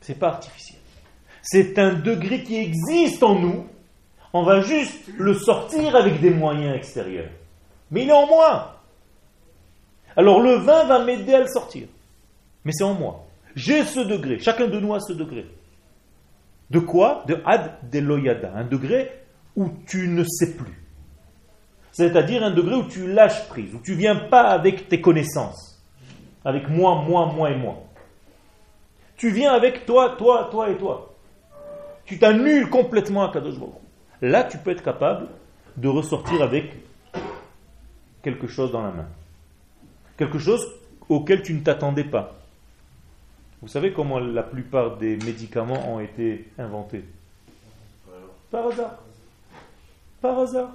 [0.00, 0.78] C'est pas artificiel.
[1.42, 3.66] C'est un degré qui existe en nous.
[4.32, 7.30] On va juste le sortir avec des moyens extérieurs.
[7.90, 8.82] Mais il est en moi.
[10.16, 11.88] Alors le vin va m'aider à le sortir.
[12.64, 13.26] Mais c'est en moi.
[13.54, 14.38] J'ai ce degré.
[14.38, 15.46] Chacun de nous a ce degré.
[16.70, 19.10] De quoi De ad deloyada, un degré
[19.54, 20.82] où tu ne sais plus.
[21.92, 25.82] C'est-à-dire un degré où tu lâches prise, où tu viens pas avec tes connaissances,
[26.44, 27.78] avec moi, moi, moi et moi.
[29.16, 31.14] Tu viens avec toi, toi, toi et toi.
[32.04, 33.54] Tu t'annules complètement à Kadosh.
[34.20, 35.28] Là, tu peux être capable
[35.76, 36.72] de ressortir avec
[38.22, 39.08] quelque chose dans la main.
[40.16, 40.66] Quelque chose
[41.08, 42.35] auquel tu ne t'attendais pas.
[43.66, 47.02] Vous savez comment la plupart des médicaments ont été inventés
[48.48, 49.02] Par hasard.
[50.20, 50.70] Par hasard.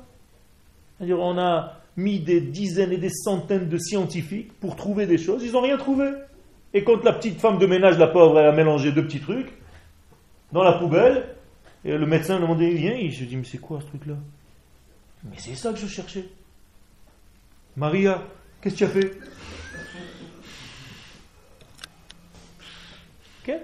[0.99, 5.53] On a mis des dizaines et des centaines de scientifiques pour trouver des choses, ils
[5.53, 6.09] n'ont rien trouvé.
[6.73, 9.53] Et quand la petite femme de ménage, la pauvre, elle a mélangé deux petits trucs
[10.51, 11.29] dans la poubelle,
[11.85, 14.15] et le médecin demandait, viens, il se dit, mais c'est quoi ce truc-là?
[15.23, 16.25] Mais c'est ça que je cherchais.
[17.77, 18.21] Maria,
[18.61, 19.17] qu'est-ce que tu as fait?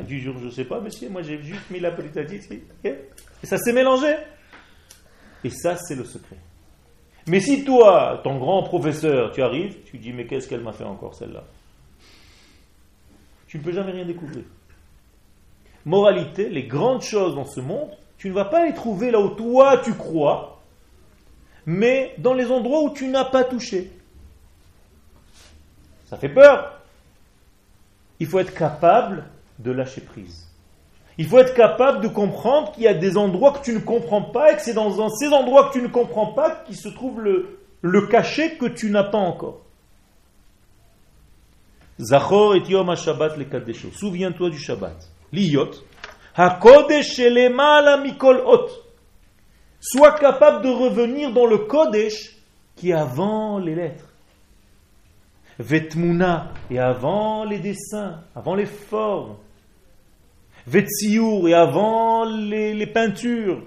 [0.01, 1.91] Du jour, je sais pas, monsieur, moi j'ai juste mis la
[2.31, 2.61] ici.
[2.83, 4.15] Et ça s'est mélangé.
[5.43, 6.37] Et ça, c'est le secret.
[7.27, 10.83] Mais si toi, ton grand professeur, tu arrives, tu dis, mais qu'est-ce qu'elle m'a fait
[10.83, 11.43] encore celle-là?
[13.47, 14.43] Tu ne peux jamais rien découvrir.
[15.85, 19.29] Moralité, les grandes choses dans ce monde, tu ne vas pas les trouver là où
[19.29, 20.61] toi tu crois,
[21.65, 23.91] mais dans les endroits où tu n'as pas touché.
[26.05, 26.81] Ça fait peur.
[28.19, 29.25] Il faut être capable
[29.59, 30.47] de lâcher prise.
[31.17, 34.21] Il faut être capable de comprendre qu'il y a des endroits que tu ne comprends
[34.21, 37.21] pas et que c'est dans ces endroits que tu ne comprends pas qu'il se trouve
[37.21, 39.61] le, cachet que tu n'as pas encore.
[41.99, 43.89] Zachor et Yom Shabbat le Kadesho.
[43.91, 45.09] Souviens-toi du Shabbat.
[45.33, 45.71] Liyot.
[46.35, 48.69] HaKodesh la mikol ot.
[49.79, 52.35] Sois capable de revenir dans le Kodesh
[52.75, 54.05] qui est avant les lettres.
[55.57, 59.37] Vetmuna et avant les dessins, avant les formes.
[60.67, 63.63] Vetsiour et avant les, peintures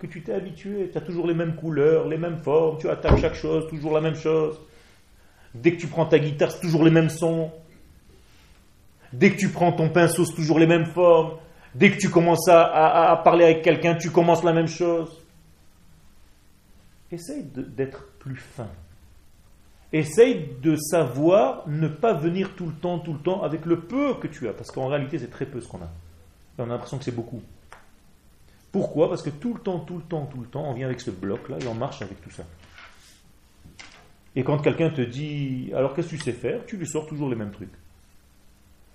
[0.00, 0.90] que tu t'es habitué.
[0.90, 4.00] Tu as toujours les mêmes couleurs, les mêmes formes, tu attaques chaque chose, toujours la
[4.00, 4.60] même chose.
[5.54, 7.52] Dès que tu prends ta guitare, c'est toujours les mêmes sons.
[9.12, 11.36] Dès que tu prends ton pinceau, c'est toujours les mêmes formes.
[11.76, 15.22] Dès que tu commences à, parler avec quelqu'un, tu commences la même chose.
[17.12, 18.68] Essaye d'être plus fin.
[19.92, 24.14] Essaye de savoir ne pas venir tout le temps, tout le temps avec le peu
[24.14, 24.52] que tu as.
[24.52, 25.90] Parce qu'en réalité, c'est très peu ce qu'on a.
[26.58, 27.42] On a l'impression que c'est beaucoup.
[28.70, 29.08] Pourquoi?
[29.08, 31.10] Parce que tout le temps, tout le temps, tout le temps, on vient avec ce
[31.10, 32.44] bloc-là et on marche avec tout ça.
[34.34, 36.64] Et quand quelqu'un te dit, alors qu'est-ce que tu sais faire?
[36.66, 37.72] Tu lui sors toujours les mêmes trucs.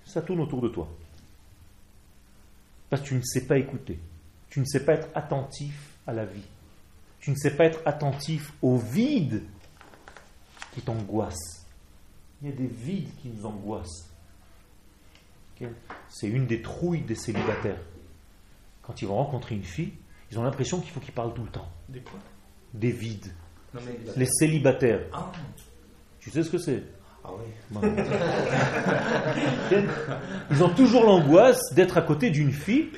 [0.04, 0.88] Ça tourne autour de toi.
[2.90, 3.98] Parce que tu ne sais pas écouter.
[4.50, 6.42] Tu ne sais pas être attentif à la vie.
[7.20, 9.42] Tu ne sais pas être attentif au vide
[10.72, 11.66] qui t'angoisse.
[12.42, 14.08] Il y a des vides qui nous angoissent.
[16.08, 17.80] C'est une des trouilles des célibataires.
[18.82, 19.92] Quand ils vont rencontrer une fille,
[20.30, 21.68] ils ont l'impression qu'il faut qu'ils parlent tout le temps.
[21.88, 22.18] Des quoi?
[22.74, 23.32] Des vides.
[24.16, 25.00] Les célibataires.
[25.12, 25.30] Ah.
[26.20, 26.82] Tu sais ce que c'est?
[27.24, 27.30] Ah
[27.72, 27.80] oui.
[30.50, 32.88] Ils ont toujours l'angoisse d'être à côté d'une fille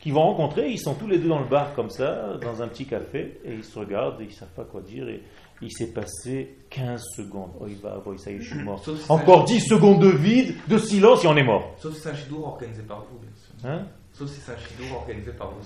[0.00, 0.70] qu'ils vont rencontrer.
[0.70, 3.54] Ils sont tous les deux dans le bar comme ça, dans un petit café, et
[3.54, 5.08] ils se regardent et ils ne savent pas quoi dire.
[5.08, 5.22] Et
[5.62, 7.50] il s'est passé 15 secondes.
[7.60, 8.82] Oh, il va, oh, ça y est, je suis mort.
[9.08, 11.74] Encore 10 secondes de vide, de silence, et on est mort.
[11.78, 13.52] Sauf si c'est un organisé par vous, bien sûr.
[13.68, 13.86] Hein?
[14.12, 15.60] Sauf si c'est un organisé par vous.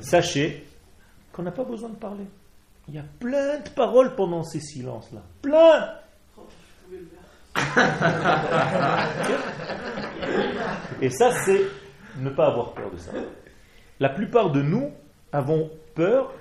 [0.00, 0.64] Sachez
[1.32, 2.24] qu'on n'a pas besoin de parler.
[2.88, 5.22] Il y a plein de paroles pendant ces silences-là.
[5.42, 5.94] Plein
[11.02, 11.60] Et ça, c'est
[12.18, 13.12] ne pas avoir peur de ça.
[14.00, 14.90] La plupart de nous
[15.32, 16.32] avons peur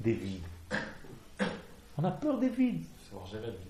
[0.00, 0.42] des vides.
[1.98, 2.84] On a peur des vides.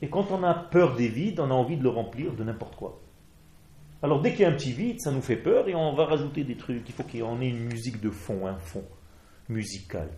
[0.03, 2.75] Et quand on a peur des vides, on a envie de le remplir de n'importe
[2.77, 3.01] quoi.
[4.03, 6.07] Alors dès qu'il y a un petit vide, ça nous fait peur et on va
[6.07, 6.89] rajouter des trucs.
[6.89, 8.85] Il faut qu'il y ait une musique de fond, un fond
[9.49, 10.09] musical.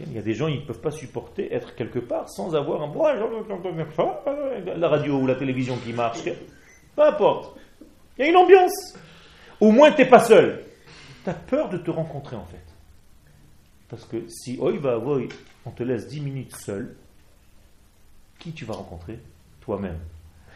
[0.00, 2.82] Il y a des gens, ils ne peuvent pas supporter être quelque part sans avoir
[2.82, 2.92] un
[4.76, 6.22] la radio ou la télévision qui marche.
[6.96, 7.58] Peu importe.
[8.16, 8.96] Il y a une ambiance.
[9.60, 10.64] Au moins, tu n'es pas seul.
[11.24, 12.64] Tu as peur de te rencontrer en fait.
[13.88, 14.98] Parce que si oh, va,
[15.66, 16.96] on te laisse 10 minutes seul,
[18.38, 19.18] qui tu vas rencontrer
[19.60, 19.98] Toi-même.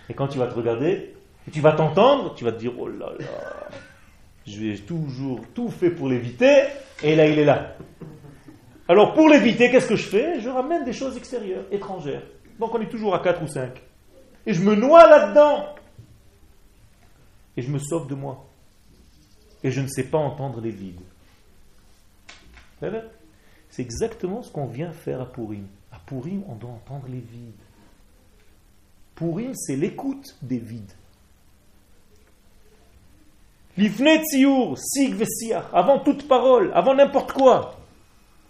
[0.08, 1.14] Et quand tu vas te regarder,
[1.46, 3.26] et tu vas t'entendre, tu vas te dire Oh là là,
[4.46, 6.64] je vais toujours tout fait pour l'éviter,
[7.02, 7.76] et là il est là.
[8.88, 10.40] Alors pour l'éviter, qu'est-ce que je fais?
[10.40, 12.22] Je ramène des choses extérieures, étrangères.
[12.58, 13.80] Donc on est toujours à 4 ou 5.
[14.46, 15.66] Et je me noie là-dedans.
[17.56, 18.48] Et je me sauve de moi.
[19.62, 21.00] Et je ne sais pas entendre les vides.
[23.68, 25.66] C'est exactement ce qu'on vient faire à Pourim.
[25.92, 27.52] À Pourim, on doit entendre les vides.
[29.14, 30.92] Pourim, c'est l'écoute des vides.
[35.72, 37.76] Avant toute parole, avant n'importe quoi.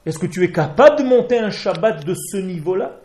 [0.05, 2.97] Est-ce que tu es capable de monter un Shabbat de ce niveau-là?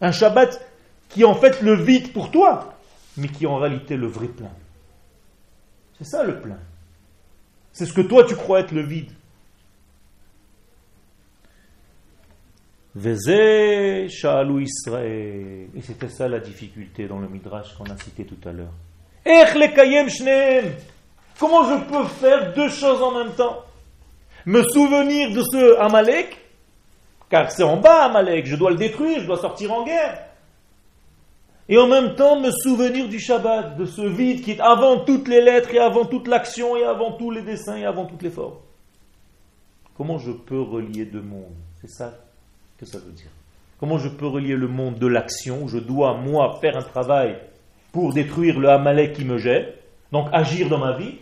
[0.00, 0.60] Un Shabbat
[1.08, 2.74] qui est en fait le vide pour toi,
[3.16, 4.50] mais qui est en réalité le vrai plein.
[5.98, 6.58] C'est ça le plein.
[7.72, 9.12] C'est ce que toi tu crois être le vide.
[12.94, 14.06] Et
[15.80, 18.74] c'était ça la difficulté dans le Midrash qu'on a cité tout à l'heure.
[21.38, 23.64] Comment je peux faire deux choses en même temps?
[24.44, 26.36] Me souvenir de ce Amalek,
[27.30, 30.26] car c'est en bas Amalek, je dois le détruire, je dois sortir en guerre.
[31.68, 35.28] Et en même temps me souvenir du Shabbat, de ce vide qui est avant toutes
[35.28, 38.30] les lettres et avant toute l'action et avant tous les dessins et avant toutes les
[38.30, 38.58] formes.
[39.96, 41.54] Comment je peux relier deux mondes?
[41.80, 42.12] C'est ça
[42.81, 43.29] que ça veut dire.
[43.79, 47.37] Comment je peux relier le monde de l'action où je dois, moi, faire un travail
[47.91, 51.15] pour détruire le Amalek qui me jette, donc agir dans ma vie,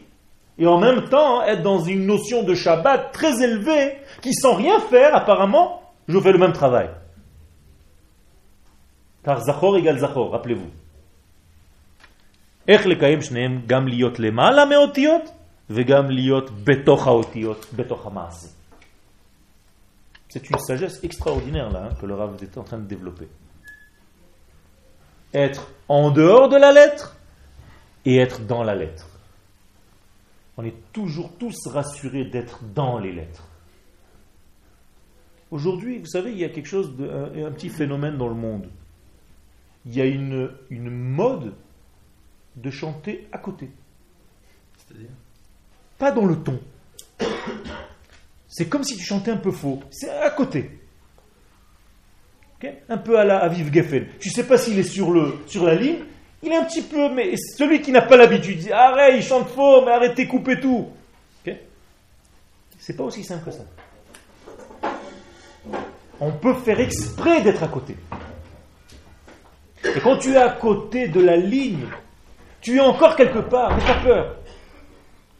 [0.58, 4.80] et en même temps être dans une notion de Shabbat très élevée, qui sans rien
[4.80, 6.90] faire, apparemment, je fais le même travail.
[9.24, 10.70] Car Zachor égale Zachor, rappelez-vous.
[12.68, 15.32] איך לקיים שניהם גם להיות למעלה מאותיות
[15.70, 18.48] וגם להיות בתוך האותיות, בתוך המעשה.
[20.31, 23.29] C'est une sagesse extraordinaire là hein, que le Rav est en train de développer.
[25.35, 27.17] Être en dehors de la lettre
[28.05, 29.09] et être dans la lettre.
[30.57, 33.49] On est toujours tous rassurés d'être dans les lettres.
[35.51, 38.35] Aujourd'hui, vous savez, il y a quelque chose, de, un, un, petit phénomène dans le
[38.35, 38.69] monde.
[39.85, 41.55] Il y a une, une mode
[42.55, 43.71] de chanter à côté.
[44.77, 45.11] C'est-à-dire?
[45.99, 46.61] Pas dans le ton.
[48.51, 49.81] C'est comme si tu chantais un peu faux.
[49.91, 50.71] C'est à côté.
[52.91, 54.07] Un peu à la Aviv Geffen.
[54.19, 56.01] Tu ne sais pas s'il est sur, le, sur la ligne.
[56.43, 59.49] Il est un petit peu, mais celui qui n'a pas l'habitude dit Arrête, il chante
[59.49, 60.89] faux, mais arrêtez, coupez tout.
[62.81, 63.63] C'est pas aussi simple que ça.
[66.19, 67.95] On peut faire exprès d'être à côté.
[69.85, 71.87] Et quand tu es à côté de la ligne,
[72.61, 74.37] tu es encore quelque part, n'aie pas peur.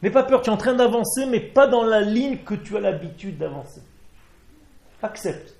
[0.01, 2.75] N'aie pas peur, tu es en train d'avancer, mais pas dans la ligne que tu
[2.75, 3.81] as l'habitude d'avancer.
[5.03, 5.55] Accepte.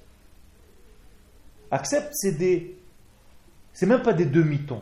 [1.70, 2.76] Accepte, c'est des.
[3.74, 4.82] C'est même pas des demi-tons.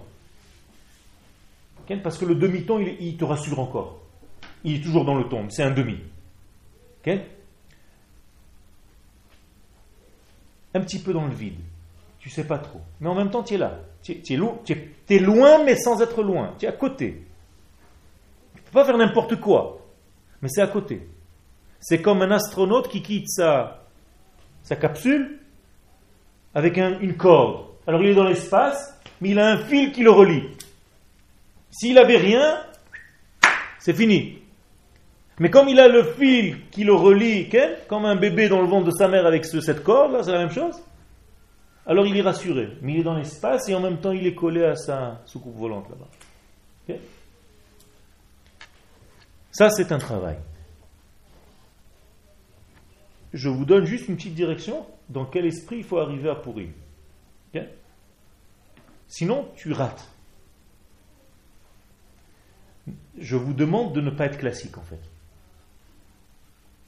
[2.04, 4.00] Parce que le demi-ton, il, te rassure encore.
[4.64, 5.98] Il est toujours dans le ton, c'est un demi.
[10.76, 11.58] Un petit peu dans le vide.
[12.20, 12.82] Tu sais pas trop.
[13.00, 13.80] Mais en même temps, tu es là.
[14.04, 16.54] Tu es, loin, mais sans être loin.
[16.60, 17.24] Tu es à côté.
[18.70, 19.80] Ne pas faire n'importe quoi.
[20.42, 21.08] Mais c'est à côté.
[21.80, 23.86] C'est comme un astronaute qui quitte sa,
[24.64, 25.40] sa capsule
[26.54, 27.66] avec une corde.
[27.88, 30.44] Alors il est dans l'espace, mais il a un fil qui le relie.
[31.72, 32.58] S'il n'avait rien,
[33.80, 34.40] c'est fini.
[35.40, 37.50] Mais comme il a le fil qui le relie,
[37.88, 40.52] comme un bébé dans le ventre de sa mère avec cette corde, c'est la même
[40.52, 40.76] chose.
[41.86, 44.36] Alors il est rassuré, mais il est dans l'espace et en même temps il est
[44.36, 47.00] collé à sa soucoupe volante là-bas.
[49.52, 50.38] Ça c'est un travail.
[53.34, 56.70] Je vous donne juste une petite direction dans quel esprit il faut arriver à pourrir.
[59.10, 60.08] Sinon, tu rates.
[63.18, 65.02] Je vous demande de ne pas être classique en fait.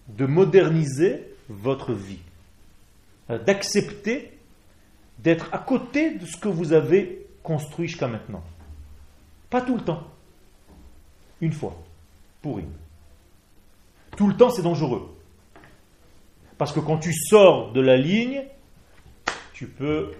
[0.08, 2.20] De moderniser votre vie.
[3.28, 4.38] D'accepter
[5.20, 8.44] d'être à côté de ce que vous avez construit jusqu'à maintenant.
[9.50, 10.08] Pas tout le temps.
[11.42, 11.76] Une fois.
[12.42, 12.66] Pourri.
[14.18, 15.16] Tout le temps, c'est dangereux.
[16.58, 18.44] Parce que quand tu sors de la ligne,
[19.54, 20.12] tu peux...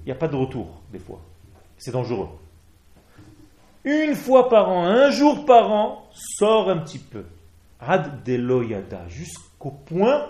[0.00, 1.20] Il n'y a pas de retour, des fois.
[1.78, 2.28] C'est dangereux.
[3.84, 7.24] Une fois par an, un jour par an, sors un petit peu.
[7.80, 10.28] Ad deloyada, jusqu'au point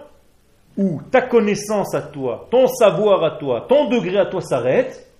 [0.76, 5.10] où ta connaissance à toi, ton savoir à toi, ton degré à toi s'arrête,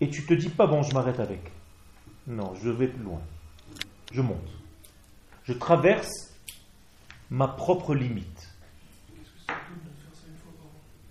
[0.00, 1.40] et tu te dis pas bon, je m'arrête avec.
[2.26, 3.20] Non, je vais plus loin.
[4.12, 4.50] Je monte.
[5.44, 6.34] Je traverse
[7.30, 8.48] ma propre limite.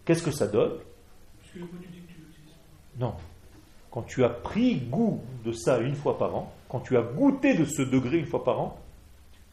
[0.05, 0.77] Qu'est-ce que ça donne?
[2.99, 3.15] Non.
[3.91, 7.55] Quand tu as pris goût de ça une fois par an, quand tu as goûté
[7.55, 8.79] de ce degré une fois par an,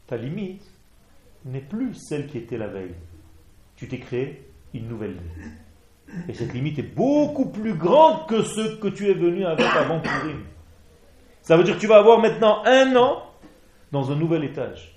[0.07, 0.65] ta limite
[1.45, 2.95] n'est plus celle qui était la veille
[3.83, 6.29] tu t'es créé une nouvelle limite.
[6.29, 9.99] Et cette limite est beaucoup plus grande que ce que tu es venu avec avant
[9.99, 10.45] Purim.
[11.41, 13.25] Ça veut dire que tu vas avoir maintenant un an
[13.93, 14.95] dans un nouvel étage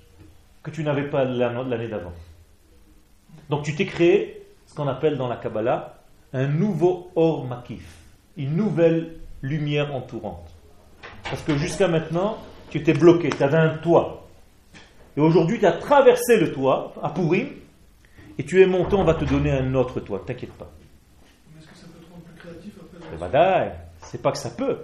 [0.62, 2.12] que tu n'avais pas l'année d'avant.
[3.50, 5.98] Donc tu t'es créé ce qu'on appelle dans la Kabbalah
[6.32, 7.86] un nouveau or makif,
[8.36, 10.50] une nouvelle lumière entourante.
[11.24, 12.38] Parce que jusqu'à maintenant,
[12.70, 14.26] tu étais bloqué, tu avais un toit.
[15.16, 17.48] Et aujourd'hui, tu as traversé le toit à Purim
[18.38, 20.70] et tu es monté, on va te donner un autre toit, t'inquiète pas.
[21.58, 22.74] Est-ce que ça peut te rendre plus créatif
[23.14, 24.78] après C'est pas que ça peut,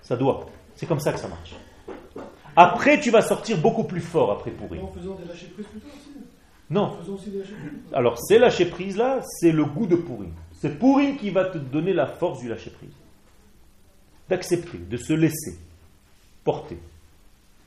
[0.00, 0.46] ça doit.
[0.76, 1.54] C'est comme ça que ça marche.
[2.60, 4.80] Après, tu vas sortir beaucoup plus fort après pourri.
[4.80, 6.10] En faisant des lâcher prises plutôt aussi
[6.70, 6.82] Non.
[6.82, 9.94] En faisant aussi des lâcher prises Alors, ces lâcher prises là, c'est le goût de
[9.94, 10.28] pourri.
[10.52, 12.90] C'est pourri qui va te donner la force du lâcher prise.
[14.28, 15.56] D'accepter, de se laisser
[16.42, 16.78] porter.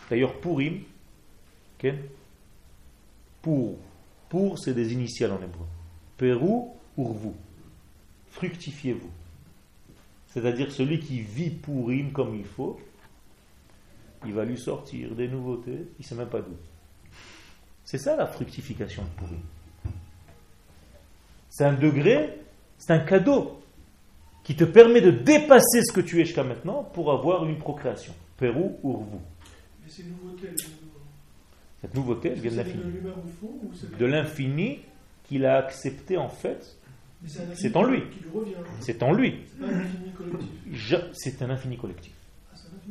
[0.09, 0.81] D'ailleurs, pourim,
[1.77, 1.95] okay,
[3.41, 3.77] pour
[4.27, 5.65] pour, c'est des initiales en hébreu.
[6.17, 7.35] Pérou, vous.
[8.29, 9.11] Fructifiez-vous.
[10.27, 12.79] C'est-à-dire celui qui vit Pourim comme il faut,
[14.25, 16.55] il va lui sortir des nouveautés, il ne sait même pas d'où.
[17.83, 19.41] C'est ça la fructification de Pourim.
[21.49, 22.39] C'est un degré,
[22.77, 23.59] c'est un cadeau
[24.43, 28.13] qui te permet de dépasser ce que tu es jusqu'à maintenant pour avoir une procréation.
[28.37, 29.17] Pérou, Urvu.
[29.83, 30.49] Mais ces nouveautés,
[31.81, 32.83] cette nouveauté, elle vient de l'infini.
[33.99, 34.79] De l'infini
[35.23, 36.77] qu'il a accepté en fait
[37.55, 38.03] C'est en lui.
[38.79, 39.41] C'est en lui.
[41.13, 42.13] C'est un infini collectif.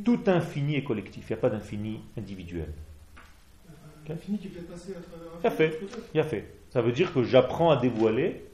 [0.05, 1.25] Tout infini est collectif.
[1.29, 2.69] Il n'y a pas d'infini individuel.
[4.09, 5.79] L'infini qui fait passer à travers un fait.
[6.15, 6.45] Il a fait.
[6.71, 8.45] Ça veut dire que j'apprends à dévoiler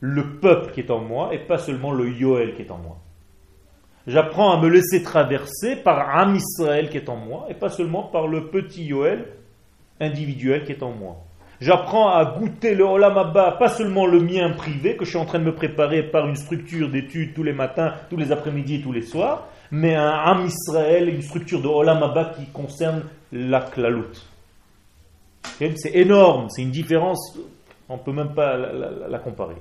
[0.00, 2.98] le peuple qui est en moi et pas seulement le Yoel qui est en moi.
[4.06, 8.04] J'apprends à me laisser traverser par Am Israël qui est en moi et pas seulement
[8.04, 9.26] par le petit Yoel
[10.00, 11.16] individuel qui est en moi.
[11.60, 15.26] J'apprends à goûter le Olam Abba, pas seulement le mien privé que je suis en
[15.26, 18.80] train de me préparer par une structure d'études tous les matins, tous les après-midi et
[18.80, 23.60] tous les soirs, mais un Am Israël, une structure de Olam Abba qui concerne la
[23.60, 24.12] Klalout.
[25.58, 27.38] C'est énorme, c'est une différence,
[27.88, 29.56] on ne peut même pas la, comparer.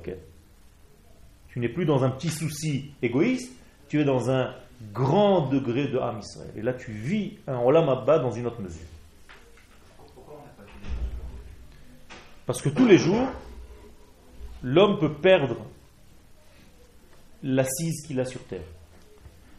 [1.49, 3.53] Tu n'es plus dans un petit souci égoïste,
[3.87, 4.53] tu es dans un
[4.93, 6.51] grand degré de Ham Israël.
[6.55, 8.85] Et là, tu vis un Olam Abba dans une autre mesure.
[12.45, 13.27] Parce que tous les jours,
[14.63, 15.57] l'homme peut perdre
[17.43, 18.63] l'assise qu'il a sur terre.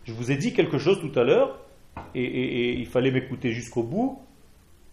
[0.04, 1.58] Je vous ai dit quelque chose tout à l'heure,
[2.14, 4.20] et, il fallait m'écouter jusqu'au bout,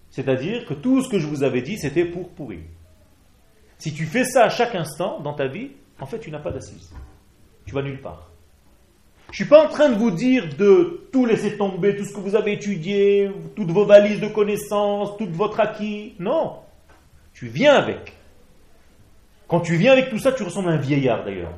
[0.09, 2.59] c'est-à-dire que tout ce que je vous avais dit, c'était pour pourrir.
[3.77, 6.51] Si tu fais ça à chaque instant dans ta vie, en fait, tu n'as pas
[6.51, 6.91] d'assise.
[7.65, 8.31] Tu vas nulle part.
[9.27, 12.13] Je ne suis pas en train de vous dire de tout laisser tomber, tout ce
[12.13, 16.15] que vous avez étudié, toutes vos valises de connaissances, tout votre acquis.
[16.17, 16.59] Non.
[17.33, 18.13] Tu viens avec.
[19.47, 21.53] Quand tu viens avec tout ça, tu ressembles à un vieillard d'ailleurs.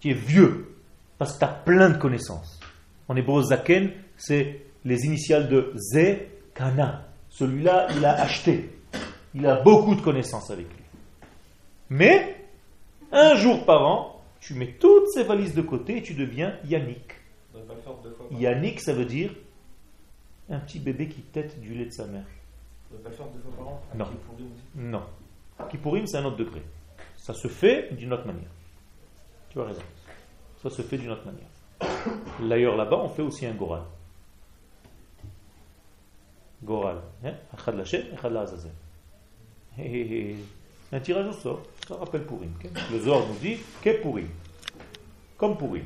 [0.00, 0.76] Tu es vieux.
[1.18, 2.60] Parce que tu as plein de connaissances.
[3.08, 6.16] En hébreu, Zaken, c'est les initiales de Ze
[6.54, 7.08] Kana.
[7.28, 8.70] Celui-là, il a acheté.
[9.34, 10.84] Il a beaucoup de connaissances avec lui.
[11.88, 12.36] Mais,
[13.10, 17.14] un jour par an, tu mets toutes ces valises de côté et tu deviens Yannick.
[18.32, 19.32] Yannick, ça veut dire
[20.50, 22.26] un petit bébé qui tête du lait de sa mère.
[23.94, 24.06] Non.
[24.74, 25.02] Non.
[25.70, 26.62] Kippourim, c'est un autre degré.
[27.16, 28.50] Ça se fait d'une autre manière.
[29.50, 29.82] Tu as raison.
[30.62, 31.48] Ça se fait d'une autre manière.
[32.40, 33.82] D'ailleurs, là-bas, on fait aussi un Goral.
[36.62, 36.98] Goral.
[37.24, 37.34] Hein?
[40.92, 41.62] Un tirage au sort.
[41.88, 42.52] Ça rappelle Pourim.
[42.90, 44.28] Le Zohar nous dit qu'est Pourim.
[45.36, 45.84] Comme Pourim.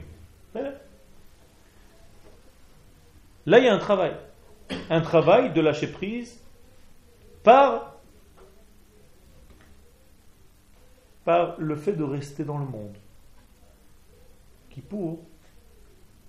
[3.46, 4.14] Là, il y a un travail.
[4.90, 6.40] Un travail de lâcher prise
[7.44, 7.94] par,
[11.24, 12.96] par le fait de rester dans le monde.
[14.70, 15.20] Qui pour,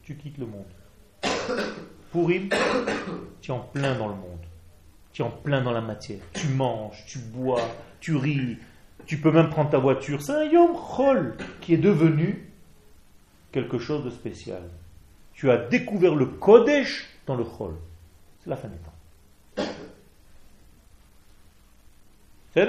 [0.08, 0.64] tu quittes le monde.
[2.14, 2.48] Pourim,
[3.42, 4.40] tu es en plein dans le monde.
[5.12, 6.22] Tu es en plein dans la matière.
[6.32, 7.60] Tu manges, tu bois,
[8.00, 8.58] tu ris,
[9.06, 10.22] tu peux même prendre ta voiture.
[10.22, 12.50] C'est un Yom Chol qui est devenu
[13.52, 14.62] quelque chose de spécial.
[15.34, 17.76] Tu as découvert le Kodesh dans le Chol.
[18.42, 19.68] C'est la fin des temps.
[22.54, 22.66] C'est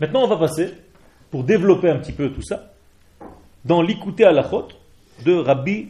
[0.00, 0.74] Maintenant, on va passer,
[1.30, 2.72] pour développer un petit peu tout ça,
[3.64, 4.75] dans l'écouter à la chôte
[5.24, 5.88] de Rabbi.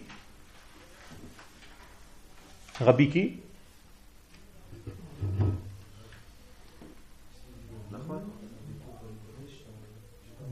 [2.81, 3.41] Rabbi qui?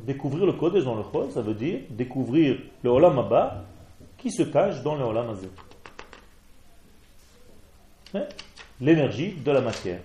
[0.06, 3.64] Découvrir le Kodesh dans le Chol, ça veut dire découvrir le Olam Abba
[4.18, 5.48] qui se cache dans le Olam Azé.
[8.14, 8.24] Hein?
[8.80, 10.00] L'énergie de la matière.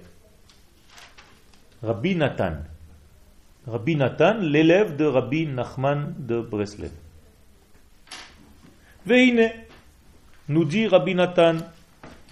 [1.84, 2.58] Rabbi Nathan.
[3.68, 6.92] Rabbi Nathan, l'élève de Rabbi Nachman de Breslev.
[9.06, 9.52] Veine,
[10.48, 11.58] nous dit Rabbi Nathan,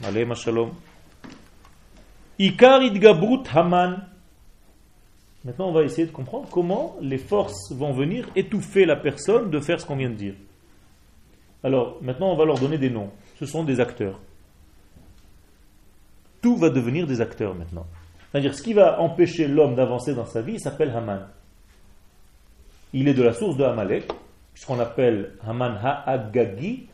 [0.03, 0.71] Alayhi Shalom,
[2.39, 2.81] Ikar
[3.53, 4.07] Haman,
[5.45, 9.61] Maintenant, on va essayer de comprendre comment les forces vont venir étouffer la personne de
[9.61, 10.33] faire ce qu'on vient de dire.
[11.63, 13.11] Alors, maintenant, on va leur donner des noms.
[13.39, 14.19] Ce sont des acteurs.
[16.41, 17.85] Tout va devenir des acteurs maintenant.
[18.31, 21.27] C'est-à-dire, ce qui va empêcher l'homme d'avancer dans sa vie, s'appelle Haman.
[22.91, 24.11] Il est de la source de Hamalek,
[24.57, 26.87] ce qu'on appelle Haman Ha'agagi.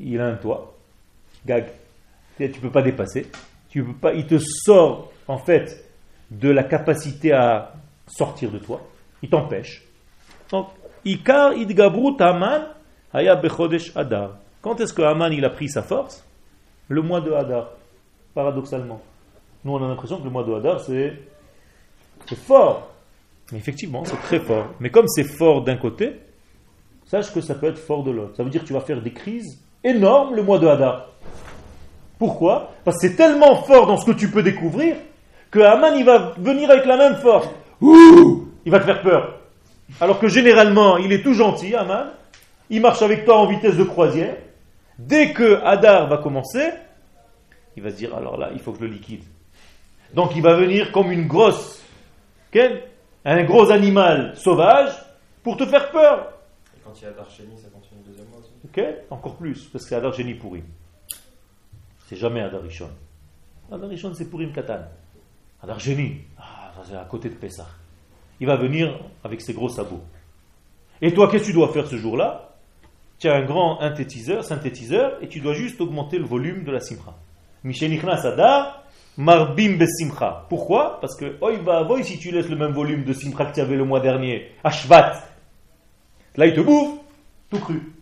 [0.00, 0.74] Il a un toit.
[1.46, 1.66] Gag.
[2.36, 3.30] Tu ne peux pas dépasser
[3.70, 5.84] tu peux pas, il te sort en fait
[6.30, 7.72] de la capacité à
[8.06, 8.82] sortir de toi,
[9.22, 9.84] il t'empêche.
[10.50, 10.68] Donc,
[11.04, 12.66] Ikar idgabrut Haman
[13.12, 14.36] haya bechodesh Adar.
[14.60, 16.24] Quand est-ce que Haman il a pris sa force?
[16.88, 17.70] Le mois de Hadar,
[18.34, 19.00] paradoxalement.
[19.64, 21.16] Nous on a l'impression que le mois de Hadar c'est
[22.34, 22.90] fort.
[23.56, 24.66] Effectivement, c'est très fort.
[24.80, 26.12] Mais comme c'est fort d'un côté,
[27.06, 28.36] sache que ça peut être fort de l'autre.
[28.36, 31.08] Ça veut dire que tu vas faire des crises énormes le mois de Hadar.
[32.18, 32.72] Pourquoi?
[32.84, 34.96] Parce que c'est tellement fort dans ce que tu peux découvrir
[35.50, 37.48] que Haman il va venir avec la même force.
[37.80, 39.40] Ouh il va te faire peur.
[40.00, 42.10] Alors que généralement, il est tout gentil, Haman.
[42.68, 44.36] Il marche avec toi en vitesse de croisière.
[44.98, 46.70] Dès que Hadar va commencer,
[47.76, 49.24] il va se dire alors là, il faut que je le liquide.
[50.14, 51.82] Donc il va venir comme une grosse
[53.24, 54.92] un gros animal sauvage
[55.42, 56.32] pour te faire peur.
[56.76, 59.84] Et quand il y a Darcheni, ça continue deuxième mois aussi Ok Encore plus, parce
[59.84, 60.64] que c'est Adar Geni Purim.
[62.06, 62.90] C'est jamais Adar Rishon.
[63.70, 64.80] Adar Rishon, c'est Purim Katan.
[65.62, 67.68] Adar Geni, ah, c'est à côté de Pessah.
[68.40, 70.02] Il va venir avec ses gros sabots.
[71.02, 72.54] Et toi, qu'est-ce que tu dois faire ce jour-là?
[73.18, 76.80] Tu as un grand synthétiseur, synthétiseur, et tu dois juste augmenter le volume de la
[76.80, 77.14] simcha.
[77.64, 78.84] Mishenichnas Adar,
[79.16, 80.46] Marbim besimcha.
[80.48, 81.00] Pourquoi?
[81.00, 83.76] Parce que, oi va si tu laisses le même volume de simcha que tu avais
[83.76, 85.24] le mois dernier, Ashvat,
[86.36, 87.00] là il te bouffe,
[87.50, 87.92] tout cru.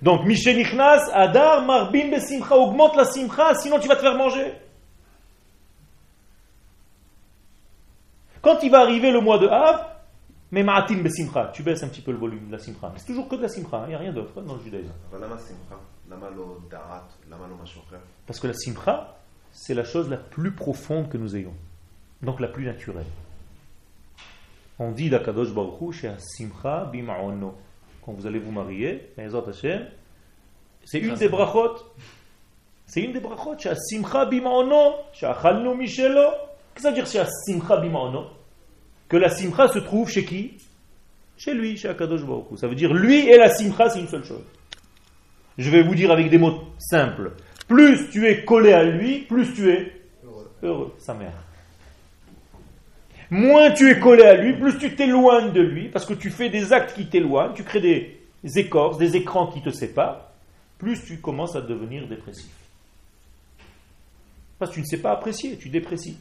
[0.00, 4.52] Donc, Michenichnas, Adar, Marbim besimcha, augmente la simcha, sinon tu vas te faire manger.
[8.40, 9.86] Quand il va arriver le mois de Av,
[10.50, 12.92] mais ma'atim besimcha, tu baisses un petit peu le volume de la simcha.
[12.96, 14.60] C'est toujours que de la simcha, hein, il n'y a rien d'autre hein, dans le
[14.60, 14.92] judaïsme.
[18.26, 19.16] Parce que la simcha,
[19.54, 21.54] c'est la chose la plus profonde que nous ayons.
[22.22, 23.06] Donc la plus naturelle.
[24.78, 25.50] On dit la Kadosh
[25.92, 27.54] chez simcha bima'ono.
[28.04, 29.12] Quand vous allez vous marier,
[30.84, 31.76] c'est une des brachot.
[32.86, 36.30] C'est une des brachot, chez simcha bima'ono, chez achalnu mishelo.
[36.74, 38.26] Qu'est-ce que ça veut dire simcha bima'ono
[39.08, 40.58] Que la simcha se trouve chez qui?
[41.36, 42.58] Chez lui, chez Akadosh Baruch.
[42.58, 44.44] Ça veut dire lui et la simcha, c'est une seule chose.
[45.58, 47.32] Je vais vous dire avec des mots simples.
[47.68, 49.92] Plus tu es collé à lui, plus tu es
[50.62, 51.32] heureux, sa mère.
[53.30, 56.50] Moins tu es collé à lui, plus tu t'éloignes de lui, parce que tu fais
[56.50, 60.30] des actes qui t'éloignent, tu crées des écorces, des écrans qui te séparent,
[60.78, 62.50] plus tu commences à devenir dépressif.
[64.58, 66.18] Parce que tu ne sais pas apprécier, tu déprécies.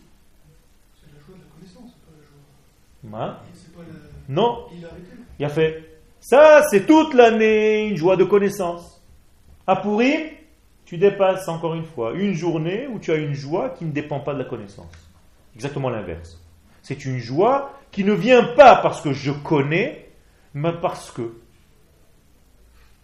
[0.99, 3.25] C'est la joie de la connaissance, pas la joie.
[3.25, 3.37] Hein?
[3.53, 4.33] C'est pas la.
[4.33, 5.07] Non, Il a arrêté.
[5.39, 5.89] il a fait.
[6.21, 9.01] Ça, c'est toute l'année une joie de connaissance.
[9.67, 10.21] À Pourim,
[10.85, 14.19] tu dépasses encore une fois une journée où tu as une joie qui ne dépend
[14.19, 14.91] pas de la connaissance.
[15.55, 16.39] Exactement l'inverse.
[16.81, 20.09] C'est une joie qui ne vient pas parce que je connais,
[20.53, 21.21] mais parce que.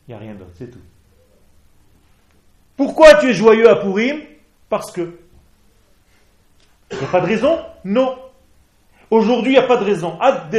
[0.08, 0.82] Il n'y a rien d'autre, c'est tout.
[2.76, 4.22] Pourquoi tu es joyeux à Pourim
[4.68, 5.20] Parce que.
[6.92, 7.60] Il n'y a pas de raison?
[7.86, 8.18] Non.
[9.12, 10.20] Aujourd'hui, il n'y a pas de raison.
[10.20, 10.50] Ad.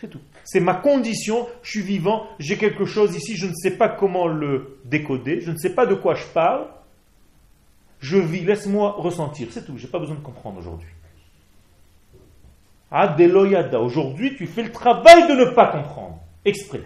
[0.00, 0.20] C'est tout.
[0.46, 4.28] C'est ma condition, je suis vivant, j'ai quelque chose ici, je ne sais pas comment
[4.28, 6.68] le décoder, je ne sais pas de quoi je parle.
[7.98, 10.88] Je vis, laisse-moi ressentir, c'est tout, j'ai pas besoin de comprendre aujourd'hui.
[12.92, 16.84] Adeloyada, aujourd'hui tu fais le travail de ne pas comprendre, exprès.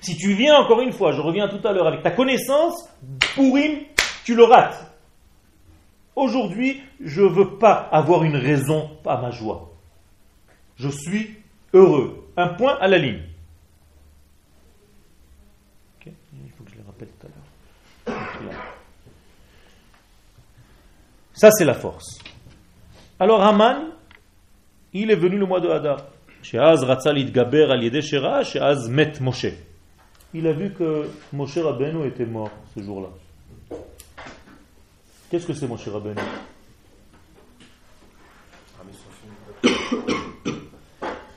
[0.00, 2.88] Si tu viens encore une fois, je reviens tout à l'heure avec ta connaissance,
[3.36, 3.78] pourim,
[4.24, 4.92] tu le rates.
[6.16, 9.70] Aujourd'hui, je ne veux pas avoir une raison à ma joie.
[10.76, 11.36] Je suis
[11.76, 12.28] heureux.
[12.36, 13.22] Un point à la ligne.
[16.06, 18.62] Il faut que je le rappelle tout à l'heure.
[21.32, 22.18] Ça, c'est la force.
[23.18, 23.90] Alors, Haman,
[24.92, 26.06] il est venu le mois de Hadar.
[30.32, 33.08] Il a vu que Moshe Rabbeinu était mort ce jour-là.
[35.30, 36.20] Qu'est-ce que c'est Moshe Rabbeinu?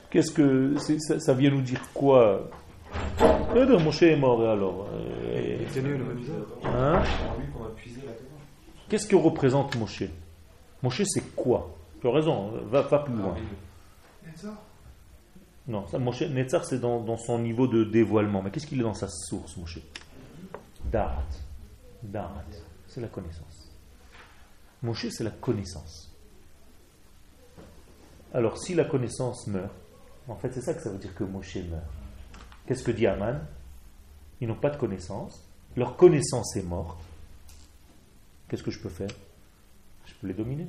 [0.10, 2.50] Qu'est-ce que c'est- ça, ça vient nous dire quoi?
[3.56, 5.60] Eh bien, Moshe est mort et alors euh,
[6.66, 7.04] hein?
[7.40, 8.40] Lui qu'on a puisé la demande.
[8.90, 10.04] Qu'est-ce que représente Moshe
[10.82, 11.76] Moshe c'est quoi?
[12.02, 13.36] Tu as raison, va, va plus loin.
[14.26, 14.54] Netzar
[15.68, 18.42] Non, ça, Moshe, Netzar c'est dans, dans son niveau de dévoilement.
[18.42, 19.80] Mais qu'est-ce qu'il est dans sa source, Moshe
[20.86, 21.22] Darat.
[22.02, 22.44] Darat,
[22.88, 23.70] c'est la connaissance.
[24.82, 26.12] Moshe c'est la connaissance.
[28.34, 29.72] Alors si la connaissance meurt,
[30.30, 31.84] en fait c'est ça que ça veut dire que Moshe meurt.
[32.68, 33.40] Qu'est-ce que dit Aman
[34.42, 35.44] Ils n'ont pas de connaissance,
[35.76, 37.00] leur connaissance est morte.
[38.48, 39.10] Qu'est-ce que je peux faire?
[40.06, 40.68] Je peux les dominer.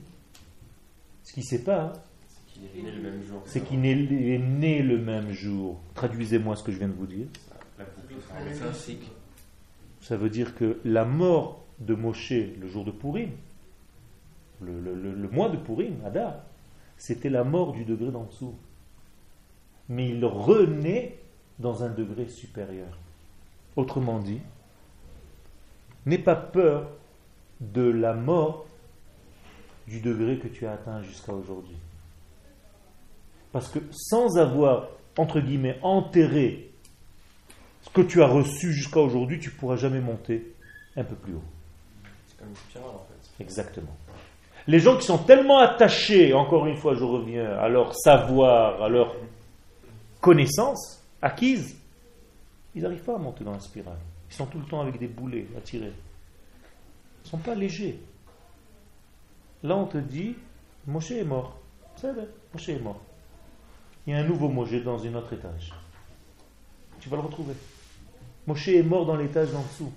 [1.25, 1.93] Ce qui ne sait pas, hein,
[3.47, 5.81] c'est qu'il est est né le même jour.
[5.95, 7.27] Traduisez-moi ce que je viens de vous dire.
[10.03, 13.31] Ça veut dire que la mort de Moshe le jour de Purim,
[14.61, 16.43] le, le- le- le mois de Purim, Adar,
[16.99, 18.55] c'était la mort du degré d'en dessous.
[19.91, 21.19] Mais il renaît
[21.59, 22.97] dans un degré supérieur.
[23.77, 24.41] Autrement dit,
[26.07, 26.91] n'aie pas peur
[27.61, 28.67] de la mort
[29.87, 31.77] du degré que tu as atteint jusqu'à aujourd'hui.
[33.53, 34.89] Parce que sans avoir,
[35.19, 36.71] entre guillemets, enterré
[37.83, 40.55] ce que tu as reçu jusqu'à aujourd'hui, tu ne pourras jamais monter
[40.97, 41.43] un peu plus haut.
[42.29, 43.43] C'est comme une spirale en fait.
[43.43, 43.97] Exactement.
[44.67, 48.89] Les gens qui sont tellement attachés, encore une fois je reviens, à leur savoir, à
[48.89, 49.17] leur
[50.21, 51.77] connaissance acquise,
[52.75, 53.99] ils n'arrivent pas à monter dans la spirale.
[54.31, 55.93] Ils sont tout le temps avec des boulets à tirer.
[55.93, 58.01] Ils ne sont pas légers.
[59.63, 60.37] Là on te dit,
[60.87, 61.59] Moshe est mort.
[61.97, 62.13] C'est
[62.55, 63.01] Moshe est mort.
[64.07, 65.73] Il y a un nouveau Moshe dans un autre étage.
[67.01, 67.55] Tu vas le retrouver.
[68.47, 69.93] Moshe est mort dans l'étage en dessous.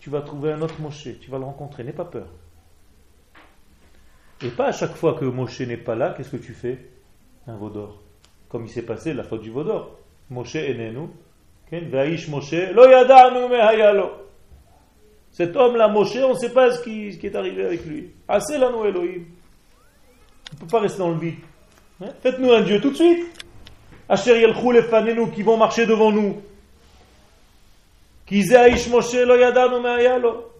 [0.00, 1.08] Tu vas trouver un autre Moshe.
[1.20, 1.84] Tu vas le rencontrer.
[1.84, 2.26] N'aie pas peur.
[4.40, 6.90] Et pas à chaque fois que Moshe n'est pas là, qu'est-ce que tu fais?
[7.46, 8.02] Un vaudor.
[8.52, 9.98] Comme il s'est passé la faute du vaudor.
[10.28, 11.08] Moshe est nous.
[12.28, 14.10] Moshe, lo yadanu mehayalo.
[15.30, 18.10] Cet homme-là, Moshe, on ne sait pas ce qui, est arrivé avec lui.
[18.28, 19.24] Assez la Elohim.
[20.50, 21.36] On ne peut pas rester dans le vide.
[22.02, 22.10] Hein?
[22.22, 23.46] Faites-nous un Dieu tout de suite.
[24.06, 26.42] Asher yelchou lefanenu, qui vont marcher devant nous.
[28.26, 30.52] Qui Aish Moshe lo yadanu mehayalo.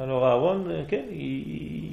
[0.00, 0.64] Alors Aaron,
[1.12, 1.85] il,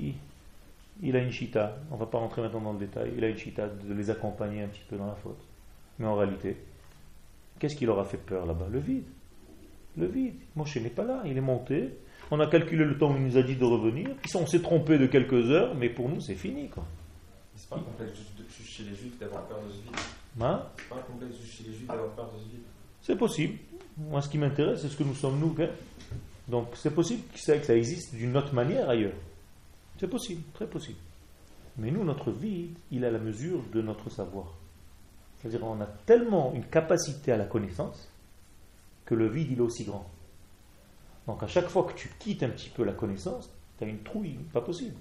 [1.03, 1.77] il, a une chita.
[1.91, 3.11] On ne va pas rentrer maintenant dans le détail.
[3.17, 5.39] Il a une chita de les accompagner un petit peu dans la faute.
[5.99, 6.57] Mais en réalité,
[7.59, 8.67] qu'est-ce qui leur a fait peur là-bas?
[8.71, 9.05] Le vide.
[9.97, 10.35] Le vide.
[10.55, 11.97] Moshe n'est pas là, il est monté.
[12.31, 14.09] On a calculé le temps où il nous a dit de revenir.
[14.35, 16.69] On s'est trompé de quelques heures, mais pour nous, c'est fini.
[16.69, 16.83] Quoi.
[17.55, 19.95] C'est pas un complexe juste chez les Juifs d'avoir peur de ce vide.
[20.41, 20.63] Hein?
[20.77, 22.63] C'est pas un complexe juste chez les Juifs d'avoir peur de ce vide.
[23.01, 23.57] C'est possible.
[23.97, 25.55] Moi, ce qui m'intéresse, c'est ce que nous sommes nous.
[26.47, 29.13] Donc, c'est possible que ça existe d'une autre manière ailleurs.
[30.03, 30.99] C'est possible, très possible.
[31.77, 34.53] Mais nous, notre vide, il a la mesure de notre savoir.
[35.37, 38.09] C'est-à-dire, on a tellement une capacité à la connaissance
[39.05, 40.05] que le vide il est aussi grand.
[41.25, 44.03] Donc à chaque fois que tu quittes un petit peu la connaissance, tu as une
[44.03, 44.97] trouille, pas possible.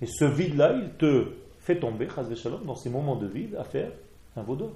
[0.00, 2.08] Et ce vide-là, il te fait tomber,
[2.64, 3.92] dans ces moments de vide, à faire
[4.34, 4.72] un vaudor.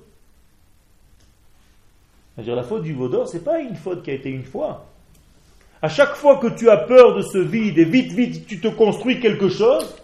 [2.35, 4.92] C'est-à-dire la faute du vaudor, c'est pas une faute qui a été une fois.
[5.83, 8.69] À chaque fois que tu as peur de ce vide et vite, vite, tu te
[8.69, 9.97] construis quelque chose,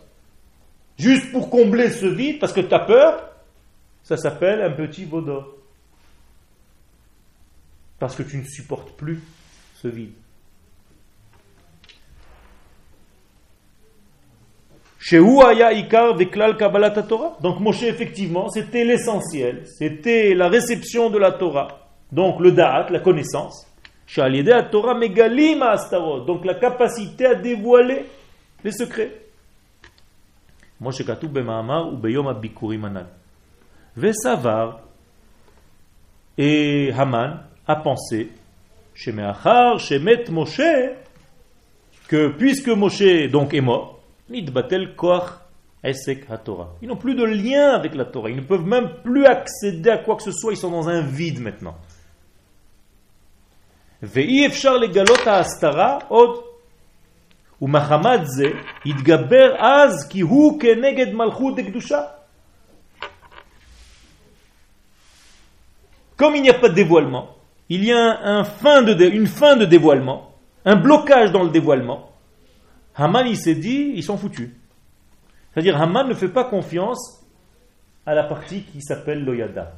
[0.99, 3.31] juste pour combler ce vide, parce que tu as peur,
[4.03, 5.55] ça s'appelle un petit vaudor
[7.99, 9.21] parce que tu ne supportes plus
[9.75, 10.13] ce vide.
[17.41, 21.89] Donc Moshe, effectivement, c'était l'essentiel, c'était la réception de la Torah.
[22.11, 23.68] Donc le Da'at, la connaissance.
[26.27, 28.07] Donc la capacité à dévoiler
[28.65, 29.13] les secrets.
[30.81, 33.07] Moshe Katou ou Beyom Abikurim Anal.
[33.97, 34.81] Vesavar
[36.37, 38.31] et Haman a pensé,
[38.95, 40.61] chez Meachar, chez Met Moshe,
[42.07, 43.99] que puisque Moshe donc est mort,
[44.31, 45.49] Nidbatel Koach
[45.83, 46.75] Esek HaTorah.
[46.83, 48.31] Ils n'ont plus de lien avec la Torah.
[48.31, 50.53] Ils ne peuvent même plus accéder à quoi que ce soit.
[50.53, 51.77] Ils sont dans un vide maintenant.
[54.04, 56.44] ואי אפשר לגלות ההסתרה עוד.
[57.62, 58.48] ומחמת זה
[58.86, 62.02] התגבר אז כי הוא כנגד מלכות דקדושה.
[66.18, 67.30] Comme il n'y a pas de dévoilement,
[67.70, 70.32] il y a un fin de, une fin de dévoilement,
[70.64, 72.12] un blocage dans le dévoilement,
[72.96, 74.52] Haman il s'est dit, ils sont foutus.
[75.52, 77.26] C'est-à-dire Haman ne fait pas confiance
[78.06, 79.74] à la partie qui s'appelle l'Oyada.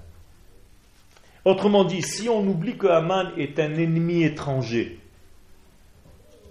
[1.45, 4.99] Autrement dit, si on oublie que Haman est un ennemi étranger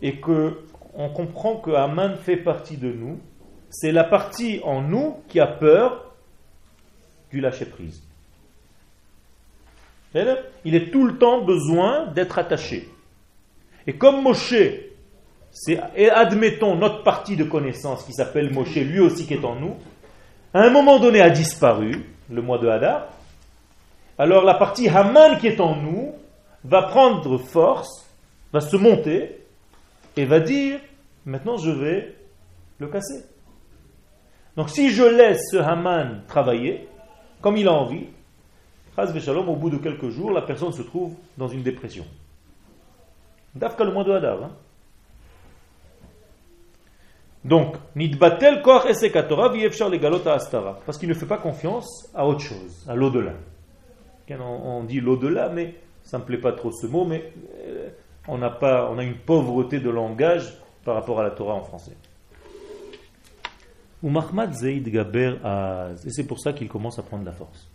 [0.02, 0.60] et que
[0.96, 3.20] on comprend que Haman fait partie de nous,
[3.70, 6.14] c'est la partie en nous qui a peur
[7.32, 8.02] du lâcher-prise.
[10.66, 12.90] Il est tout le temps besoin d'être attaché.
[13.86, 14.56] Et comme Moshe,
[15.52, 15.80] c'est,
[16.10, 19.76] admettons, notre partie de connaissance qui s'appelle Moshe, lui aussi qui est en nous,
[20.54, 23.08] à un moment donné a disparu, le mois de Hadar,
[24.20, 26.14] alors la partie Haman qui est en nous
[26.66, 28.06] va prendre force,
[28.54, 29.46] va se monter
[30.18, 30.80] et va dire,
[31.26, 32.16] maintenant je vais
[32.78, 33.24] le casser.
[34.58, 36.88] Donc si je laisse ce Haman travailler,
[37.42, 38.08] comme il a envie,
[38.98, 42.04] au bout de quelques jours, la personne se trouve dans une dépression.
[43.56, 44.26] Dafka le de.
[44.26, 44.52] Hein.
[47.46, 49.54] Donc, nidbatel koach esekatora
[50.34, 50.80] astara.
[50.86, 53.32] Parce qu'il ne fait pas confiance à autre chose, à l'au-delà
[54.40, 57.32] on dit l'au-delà, mais ça ne me plaît pas trop ce mot, mais
[57.66, 57.90] euh,
[58.28, 60.54] on a, pas, on a une pauvreté de langage
[60.84, 61.96] par rapport à la Torah en français.
[64.02, 67.70] Et c'est pour ça qu'il commence à prendre la force.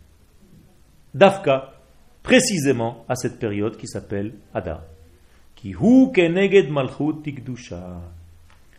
[1.13, 1.75] Dafka,
[2.23, 4.83] précisément à cette période qui s'appelle Adar.
[5.55, 8.01] Qui hu keneged malchut tikdusha.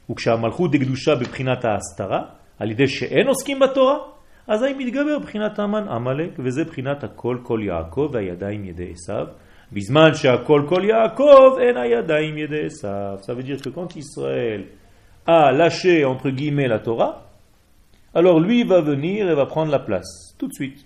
[0.09, 4.14] Uksha malchut tikdusha beprinata astara, alide she'en oskim batora.
[4.44, 9.26] בתורה, אזי מתגבר בחינת המן עמלק, וזה בחינת הכל כל יעקב והידיים ידי עשיו,
[9.72, 13.18] בזמן שהכל כל יעקב אין הידיים ידי עשיו.
[13.22, 14.64] Ça veut dire que quand Israël
[15.26, 17.22] a lâché entre guillemets la Torah,
[18.14, 20.84] alors lui va venir et va prendre la place, tout de suite.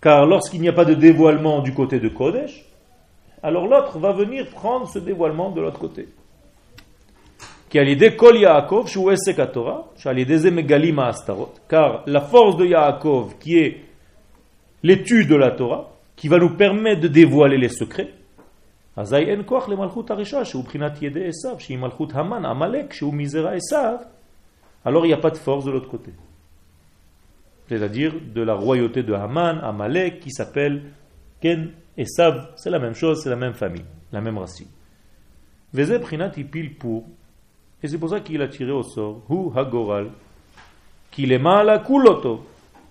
[0.00, 2.64] Car lorsqu'il n'y a pas de dévoilement du côté de Kodesh,
[3.42, 6.06] alors l'autre va venir prendre ce dévoilement de l'autre côté.
[11.67, 13.81] car la force de Yaakov qui est
[14.83, 18.13] l'étude de la Torah qui va nous permettre de dévoiler les secrets
[18.95, 19.19] alors
[25.05, 26.11] il n'y a pas de force de l'autre côté
[27.67, 30.83] c'est-à-dire de la royauté de Haman, Amalek, qui s'appelle
[31.39, 34.67] Ken Esav, c'est la même chose, c'est la même famille, la même racine.
[35.73, 36.31] Veze Prinat
[36.79, 37.05] pour,
[37.82, 40.10] et c'est pour ça qu'il a tiré au sort, Hu Hagoral,
[41.10, 42.44] qu'il est mal à Kuloto,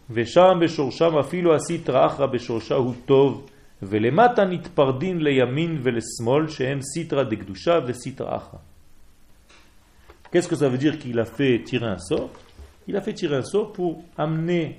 [0.09, 3.49] ושם בשורשם אפילו הסטרא אחרא בשורשה הוא טוב,
[3.81, 8.59] ולמטה נתפרדין לימין ולשמאל שהם סיטרא דקדושה וסיטרא אחרא.
[10.31, 12.29] Qu'est-ce que ça veut dire qu'il a fait tirer un sort
[12.88, 14.77] Il a fait tirer un sort pour amener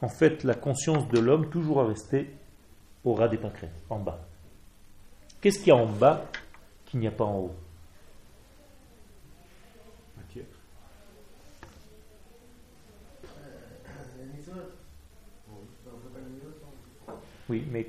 [0.00, 2.30] en fait la conscience de l'homme toujours à rester
[3.04, 4.20] au ras des pâquerettes, en bas.
[5.40, 6.24] Qu'est-ce qu'il y a en bas
[6.86, 7.54] qu'il n'y a pas en haut
[17.49, 17.87] Oui, mais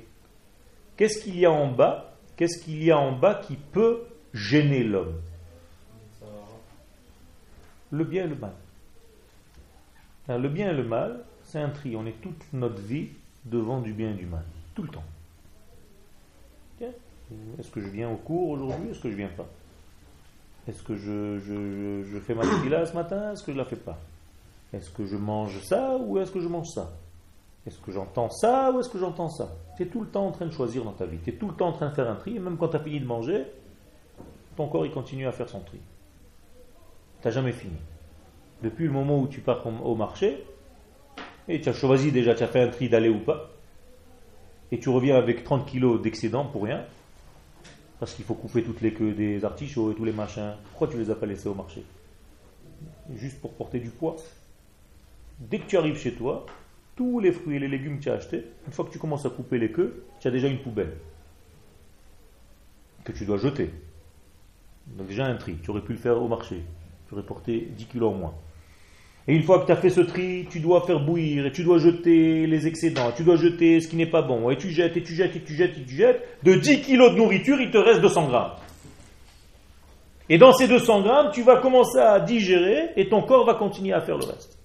[0.97, 2.13] qu'est-ce qu'il y a en bas?
[2.37, 4.03] Qu'est-ce qu'il y a en bas qui peut
[4.33, 5.19] gêner l'homme?
[7.91, 8.53] Le bien et le mal.
[10.27, 11.95] le bien et le mal, c'est un tri.
[11.95, 13.09] On est toute notre vie
[13.45, 14.43] devant du bien et du mal.
[14.75, 15.03] Tout le temps.
[17.59, 18.89] Est-ce que je viens au cours aujourd'hui?
[18.89, 19.47] Est-ce que je viens pas?
[20.67, 23.33] Est-ce que je, fais ma là ce matin?
[23.33, 23.99] Est-ce que je la fais pas?
[24.73, 26.91] Est-ce que je mange ça ou est-ce que je mange ça?
[27.69, 29.55] Est-ce que j'entends ça ou est-ce que j'entends ça?
[29.77, 31.19] Tu es tout le temps en train de choisir dans ta vie.
[31.23, 32.35] Tu es tout le temps en train de faire un tri.
[32.35, 33.45] Et même quand tu as fini de manger,
[34.57, 35.79] ton corps il continue à faire son tri.
[37.21, 37.77] Tu n'as jamais fini.
[38.63, 40.43] Depuis le moment où tu pars au marché,
[41.47, 43.51] et tu as choisi déjà, tu as fait un tri d'aller ou pas,
[44.71, 46.83] et tu reviens avec 30 kilos d'excédent pour rien,
[47.99, 50.55] parce qu'il faut couper toutes les queues des artichauts et tous les machins.
[50.71, 51.83] Pourquoi tu les as pas laissés au marché?
[53.13, 54.15] Juste pour porter du poids.
[55.39, 56.45] Dès que tu arrives chez toi,
[56.99, 59.25] tous les fruits et les légumes que tu as achetés, une fois que tu commences
[59.25, 60.97] à couper les queues, tu as déjà une poubelle
[63.05, 63.69] que tu dois jeter.
[64.97, 66.61] Donc déjà un tri, tu aurais pu le faire au marché,
[67.07, 68.33] tu aurais porté 10 kilos en moins.
[69.29, 71.63] Et une fois que tu as fait ce tri, tu dois faire bouillir et tu
[71.63, 74.97] dois jeter les excédents, tu dois jeter ce qui n'est pas bon, et tu jettes,
[74.97, 76.21] et tu jettes, et tu jettes, et tu jettes.
[76.43, 78.51] De 10 kilos de nourriture, il te reste 200 grammes.
[80.27, 83.93] Et dans ces 200 grammes, tu vas commencer à digérer et ton corps va continuer
[83.93, 84.58] à faire le reste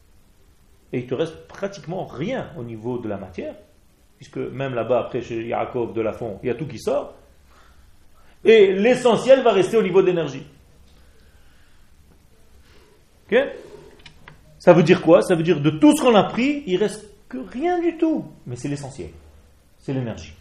[0.92, 3.54] et il te reste pratiquement rien au niveau de la matière,
[4.16, 7.14] puisque même là-bas, après chez Yaakov de la fond, il y a tout qui sort,
[8.44, 10.46] et l'essentiel va rester au niveau d'énergie.
[13.26, 13.38] Ok?
[14.58, 15.22] Ça veut dire quoi?
[15.22, 18.26] Ça veut dire de tout ce qu'on a pris, il reste que rien du tout,
[18.46, 19.10] mais c'est l'essentiel,
[19.78, 20.34] c'est l'énergie.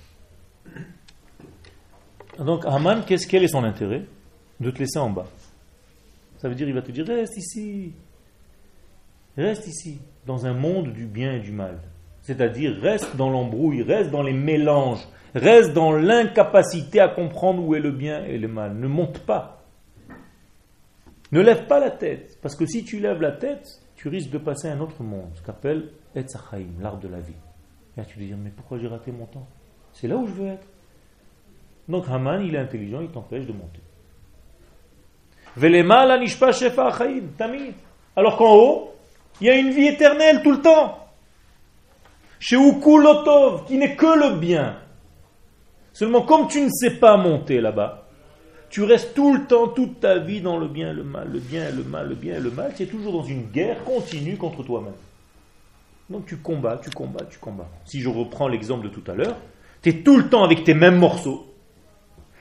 [2.38, 4.06] Donc Haman, qu'est-ce quel est son intérêt?
[4.60, 5.28] De te laisser en bas.
[6.38, 7.94] Ça veut dire il va te dire reste ici,
[9.38, 11.80] reste ici dans un monde du bien et du mal.
[12.22, 15.06] C'est-à-dire reste dans l'embrouille, reste dans les mélanges,
[15.36, 18.76] reste dans l'incapacité à comprendre où est le bien et le mal.
[18.76, 19.64] Ne monte pas.
[21.32, 24.38] Ne lève pas la tête, parce que si tu lèves la tête, tu risques de
[24.38, 27.34] passer à un autre monde, ce qu'appelle Etzachaim, l'arbre de la vie.
[27.98, 29.48] Et là tu te dis, mais pourquoi j'ai raté mon temps?
[29.94, 30.68] C'est là où je veux être.
[31.90, 33.82] Donc Haman, il est intelligent, il t'empêche de monter.
[38.16, 38.93] Alors qu'en haut,
[39.42, 41.00] il y a une vie éternelle tout le temps.
[42.40, 44.78] Chez Ukulotov, qui n'est que le bien.
[45.94, 48.04] Seulement, comme tu ne sais pas monter là-bas,
[48.74, 51.70] tu restes tout le temps, toute ta vie dans le bien le mal, le bien
[51.70, 52.74] le mal, le bien et le mal.
[52.76, 54.96] Tu es toujours dans une guerre continue contre toi-même.
[56.10, 57.70] Donc tu combats, tu combats, tu combats.
[57.86, 59.38] Si je reprends l'exemple de tout à l'heure,
[59.84, 61.54] tu es tout le temps avec tes mêmes morceaux.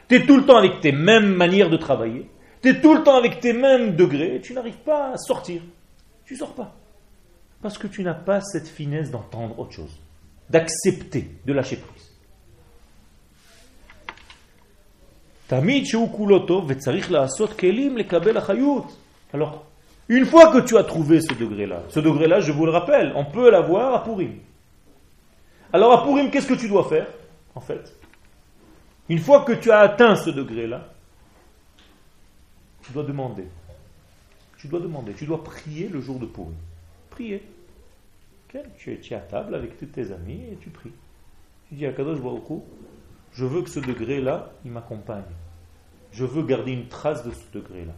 [0.08, 2.30] Tu es tout le temps avec tes mêmes manières de travailler.
[2.62, 4.40] Tu es tout le temps avec tes mêmes degrés.
[4.42, 5.60] Tu n'arrives pas à sortir.
[6.24, 6.74] Tu sors pas.
[7.62, 10.00] Parce que tu n'as pas cette finesse d'entendre autre chose,
[10.50, 12.10] d'accepter, de lâcher prise.
[19.32, 19.64] Alors,
[20.08, 23.24] une fois que tu as trouvé ce degré-là, ce degré-là, je vous le rappelle, on
[23.26, 24.34] peut l'avoir à Purim.
[25.72, 27.06] Alors à Purim, qu'est-ce que tu dois faire,
[27.54, 27.94] en fait?
[29.08, 30.88] Une fois que tu as atteint ce degré-là,
[32.82, 33.46] tu dois demander.
[34.58, 36.54] Tu dois demander, tu dois prier le jour de Purim
[38.48, 40.92] Tu es à table avec tous tes amis et tu pries.
[41.68, 42.62] Tu dis à Kadosh Baruch
[43.32, 45.24] je veux que ce degré-là, il m'accompagne.
[46.12, 47.94] Je veux garder une trace de ce degré-là.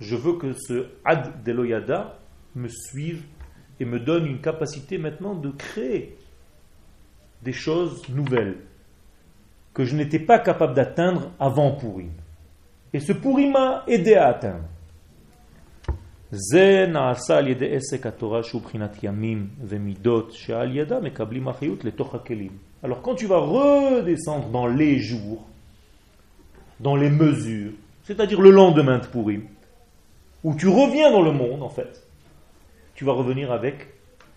[0.00, 2.18] Je veux que ce Ad Deloyada
[2.56, 3.22] me suive
[3.78, 6.16] et me donne une capacité maintenant de créer
[7.42, 8.56] des choses nouvelles
[9.74, 12.10] que je n'étais pas capable d'atteindre avant Pourim.
[12.92, 14.68] Et ce Pourim m'a aidé à atteindre.
[16.31, 22.15] זה נעשה על ידי עסק התורה שהוא בחינת ימים ומידות שעל ידה מקבלים אחריות לתוך
[22.15, 22.57] הכלים.
[22.83, 25.47] Alors quand tu vas redescendre dans les jours,
[26.79, 27.71] dans les mesures,
[28.03, 29.43] c'est-à-dire le lendemain de Purim,
[30.43, 32.03] où tu reviens dans le monde en fait,
[32.93, 33.87] tu vas revenir avec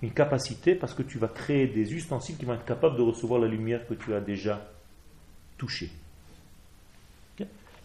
[0.02, 3.40] une capacité parce que tu vas créer des ustensiles qui vont être capables de recevoir
[3.40, 4.66] la lumière que tu as déjà
[5.58, 5.90] touchée.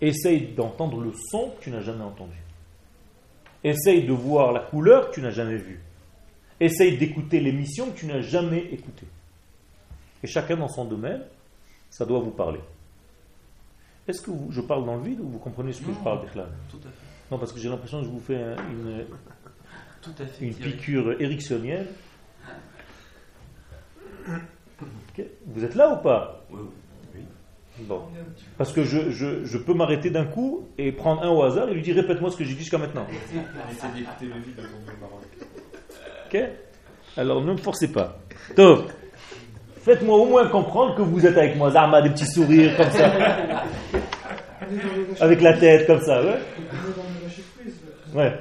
[0.01, 2.36] Essaye d'entendre le son que tu n'as jamais entendu.
[3.62, 5.80] Essaye de voir la couleur que tu n'as jamais vue.
[6.58, 9.06] Essaye d'écouter l'émission que tu n'as jamais écoutée.
[10.22, 11.22] Et chacun dans son domaine,
[11.90, 12.61] ça doit vous parler.
[14.08, 16.20] Est-ce que je parle dans le vide ou vous comprenez ce que je parle,
[16.70, 17.06] Tout à fait.
[17.30, 19.06] Non, parce que j'ai l'impression que je vous fais une,
[20.40, 21.86] une piqûreéricksonienne.
[25.46, 26.44] Vous êtes là ou pas?
[26.50, 26.61] Oui.
[27.82, 28.02] Bon.
[28.58, 31.74] Parce que je, je, je peux m'arrêter d'un coup et prendre un au hasard et
[31.74, 33.06] lui dire répète-moi ce que j'ai dit jusqu'à maintenant.
[36.26, 36.40] Ok
[37.16, 38.18] Alors ne me forcez pas.
[38.54, 38.90] Top.
[39.82, 41.70] Faites-moi au moins comprendre que vous êtes avec moi.
[41.70, 43.10] Zarma, des petits sourires comme ça.
[45.20, 46.38] Avec la tête comme ça, ouais.
[48.14, 48.34] Ouais.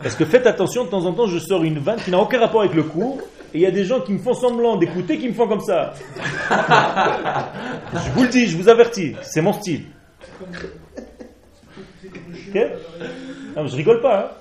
[0.00, 2.38] Parce que faites attention, de temps en temps, je sors une vanne qui n'a aucun
[2.38, 3.20] rapport avec le cours,
[3.54, 5.60] et il y a des gens qui me font semblant d'écouter, qui me font comme
[5.60, 5.94] ça.
[6.50, 9.84] je vous le dis, je vous avertis, c'est mon style.
[12.48, 12.60] Ok
[13.56, 14.36] non, Je rigole pas,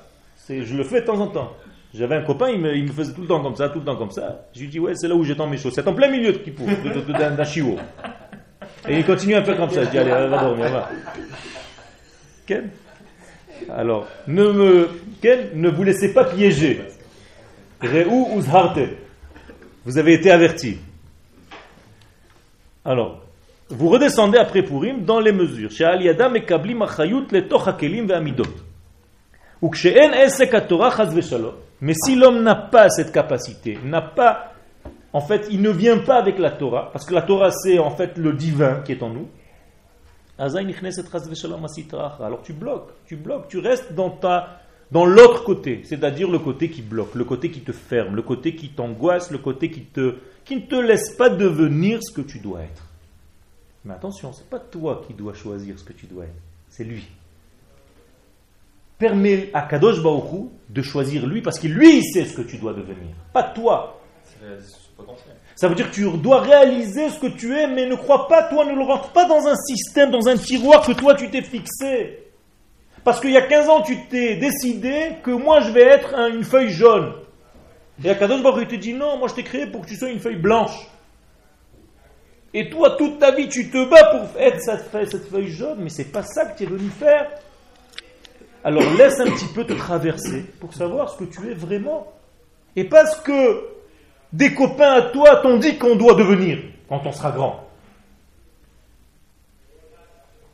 [0.50, 0.56] hein.
[0.62, 1.54] je le fais de temps en temps.
[1.94, 4.12] J'avais un copain, il me, faisait tout le temps comme ça, tout le temps comme
[4.12, 4.46] ça.
[4.54, 6.68] Je lui dis, ouais, c'est là où j'étends mes chaussettes, en plein milieu de Kippour,
[6.68, 7.78] d'un chiot.
[8.88, 9.84] Et il continue à faire comme ça.
[9.86, 10.90] Je dis, allez, va dormir, va.
[12.46, 12.70] Ken
[13.70, 14.90] Alors, ne me,
[15.22, 16.82] Ken, ne vous laissez pas piéger.
[17.84, 18.80] Uzharte.
[19.86, 20.78] Vous avez été averti.
[22.84, 23.22] Alors,
[23.70, 25.70] vous redescendez après Purim dans les mesures.
[31.82, 34.54] Mais si l'homme n'a pas cette capacité, n'a pas
[35.14, 37.90] en fait, il ne vient pas avec la Torah, parce que la Torah, c'est en
[37.90, 39.30] fait le divin qui est en nous.
[40.38, 40.62] Alors
[42.44, 44.62] tu bloques, tu bloques, tu restes dans, ta,
[44.92, 48.56] dans l'autre côté, c'est-à-dire le côté qui bloque, le côté qui te ferme, le côté
[48.56, 50.16] qui t'angoisse, le côté qui, te,
[50.46, 52.84] qui ne te laisse pas devenir ce que tu dois être.
[53.84, 56.86] Mais attention, ce n'est pas toi qui dois choisir ce que tu dois être, c'est
[56.86, 57.06] lui.
[58.98, 62.74] Permets à Kadosh Baruch de choisir lui parce que lui sait ce que tu dois
[62.74, 64.02] devenir, pas toi.
[65.56, 68.44] Ça veut dire que tu dois réaliser ce que tu es, mais ne crois pas,
[68.44, 71.42] toi, ne le rentre pas dans un système, dans un tiroir que toi tu t'es
[71.42, 72.27] fixé.
[73.04, 76.44] Parce qu'il y a 15 ans, tu t'es décidé que moi je vais être une
[76.44, 77.14] feuille jaune.
[78.04, 80.20] Et Akadosh Baruch te dit non, moi je t'ai créé pour que tu sois une
[80.20, 80.88] feuille blanche.
[82.54, 85.80] Et toi, toute ta vie, tu te bats pour être cette feuille, cette feuille jaune,
[85.80, 87.30] mais c'est pas ça que tu es venu faire.
[88.64, 92.12] Alors laisse un petit peu te traverser pour savoir ce que tu es vraiment.
[92.76, 93.68] Et parce que
[94.34, 97.68] des copains à toi t'ont dit qu'on doit devenir quand on sera grand.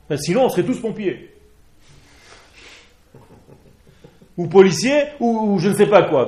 [0.09, 1.32] Ben, sinon, on serait tous pompiers.
[4.37, 6.27] Ou policiers, ou, je ne sais pas quoi.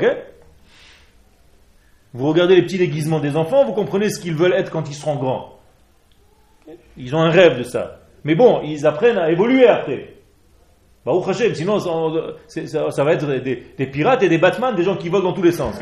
[2.14, 4.96] vous regardez les petits déguisements des enfants, vous comprenez ce qu'ils veulent être quand ils
[4.96, 5.60] seront grands.
[6.98, 8.00] Ils ont un rêve de ça.
[8.24, 10.14] Mais bon, ils apprennent à évoluer après.
[11.06, 11.14] Bah,
[11.54, 15.44] sinon ça, va être des, pirates et des Batman, des gens qui volent dans tous
[15.44, 15.76] les sens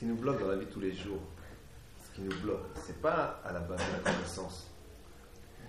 [0.00, 1.20] qui nous bloque dans la vie tous les jours,
[2.02, 4.69] ce qui nous bloque, c'est pas à la base de la connaissance.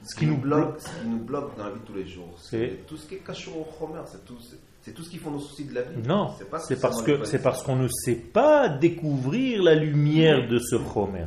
[0.04, 2.34] Ce qui nous bloque, ce qui nous bloque dans la vie de tous les jours,
[2.38, 4.38] c'est tout ce qui est caché au Homer, c'est tout,
[4.82, 6.02] c'est tout ce qui font nos soucis de la vie.
[6.08, 10.76] Non, c'est parce que c'est parce qu'on ne sait pas découvrir la lumière de ce
[10.76, 11.26] Homer.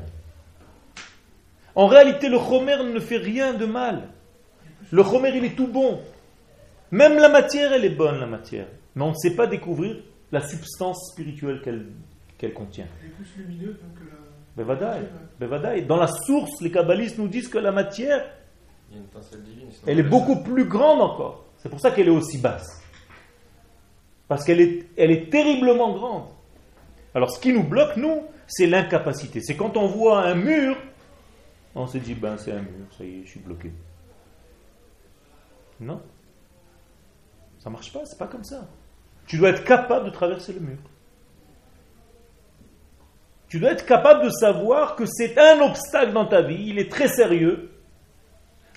[1.77, 4.09] En réalité, le Homer ne fait rien de mal.
[4.91, 6.01] Le Homer, il est tout bon.
[6.91, 8.67] Même la matière, elle est bonne, la matière.
[8.95, 9.97] Mais on ne sait pas découvrir
[10.31, 11.87] la substance spirituelle qu'elle
[12.39, 12.87] qu'elle contient.
[13.01, 13.77] Elle est plus lumineuse
[15.87, 18.25] Dans la source, les kabbalistes nous disent que la matière,
[19.87, 21.45] elle est beaucoup plus grande encore.
[21.59, 22.83] C'est pour ça qu'elle est aussi basse.
[24.29, 26.25] Parce qu'elle est, elle est terriblement grande.
[27.15, 29.41] Alors ce qui nous bloque, nous, c'est l'incapacité.
[29.41, 30.77] C'est quand on voit un mur,
[31.75, 33.73] on se dit, ben c'est un mur, ça y est, je suis bloqué.
[35.81, 36.01] Non.
[37.59, 38.69] Ça marche pas, c'est pas comme ça.
[39.27, 40.79] Tu dois être capable de traverser le mur.
[43.49, 46.91] Tu dois être capable de savoir que c'est un obstacle dans ta vie, il est
[46.91, 47.71] très sérieux,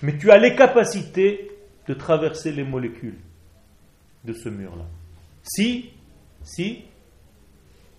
[0.01, 1.51] mais tu as les capacités
[1.87, 3.17] de traverser les molécules
[4.23, 4.85] de ce mur-là.
[5.43, 5.91] Si,
[6.43, 6.83] si,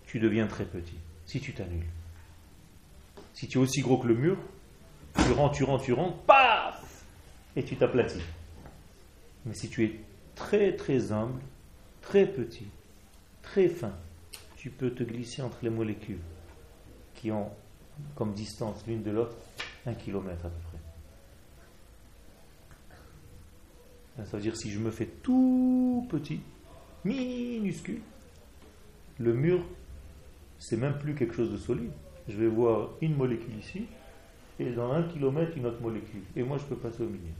[0.07, 1.87] tu deviens très petit, si tu t'annules.
[3.35, 4.37] Si tu es aussi gros que le mur,
[5.15, 7.05] tu rentres, tu rentres, tu rentres, paf
[7.57, 8.23] Et tu t'aplatis.
[9.47, 10.01] Mais si tu es
[10.35, 11.41] très très humble,
[12.03, 12.67] très petit,
[13.43, 13.93] très fin.
[14.57, 16.21] Tu peux te glisser entre les molécules
[17.15, 17.51] qui ont
[18.15, 19.37] comme distance l'une de l'autre
[19.87, 20.68] un kilomètre à peu près.
[24.25, 26.41] Ça veut dire si je me fais tout petit,
[27.05, 28.01] minuscule,
[29.19, 29.65] le mur,
[30.59, 31.93] c'est même plus quelque chose de solide.
[32.29, 33.87] Je vais voir une molécule ici,
[34.59, 36.23] et dans un kilomètre, une autre molécule.
[36.37, 37.33] Et moi, je peux passer au milieu.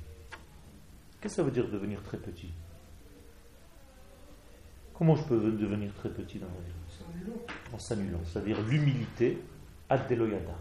[1.21, 2.51] Qu'est-ce que ça veut dire devenir très petit?
[4.95, 7.33] Comment je peux devenir très petit dans ma vie?
[7.73, 8.21] En s'annulant.
[8.25, 9.39] C'est-à-dire l'humilité,
[9.89, 10.57] ad deloyada.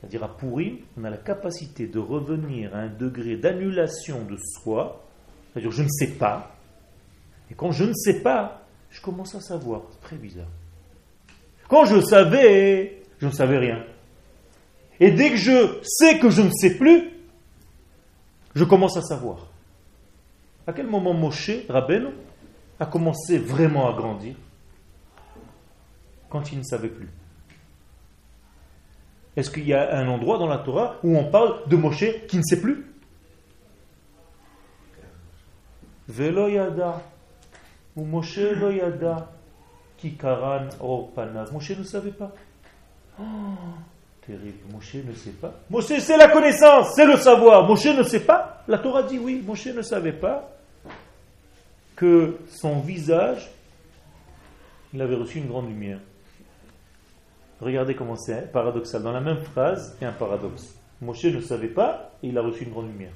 [0.00, 5.03] C'est-à-dire à Pourim, on a la capacité de revenir à un degré d'annulation de soi.
[5.54, 6.56] C'est-à-dire je ne sais pas.
[7.50, 9.82] Et quand je ne sais pas, je commence à savoir.
[9.92, 10.48] C'est très bizarre.
[11.68, 13.84] Quand je savais, je ne savais rien.
[14.98, 17.10] Et dès que je sais que je ne sais plus,
[18.54, 19.48] je commence à savoir.
[20.66, 22.08] À quel moment Moshe, Rabbeinu,
[22.80, 24.34] a commencé vraiment à grandir
[26.28, 27.08] Quand il ne savait plus?
[29.36, 32.36] Est-ce qu'il y a un endroit dans la Torah où on parle de Moshe qui
[32.36, 32.86] ne sait plus?
[36.08, 37.02] Lo yada,
[39.96, 41.52] ki karan or panav.
[41.52, 42.32] Moshe ne savait pas.
[44.26, 44.72] Terrible.
[44.72, 45.52] Moshe ne sait pas.
[45.70, 47.66] Moshe, c'est la connaissance, c'est le savoir.
[47.66, 48.62] Moshe ne sait pas.
[48.68, 50.50] La Torah dit oui, Moshe ne savait pas
[51.96, 53.50] que son visage,
[54.92, 56.00] il avait reçu une grande lumière.
[57.60, 59.02] Regardez comment c'est paradoxal.
[59.02, 60.74] Dans la même phrase, il y a un paradoxe.
[61.00, 63.12] Moshe ne savait pas et il a reçu une grande lumière.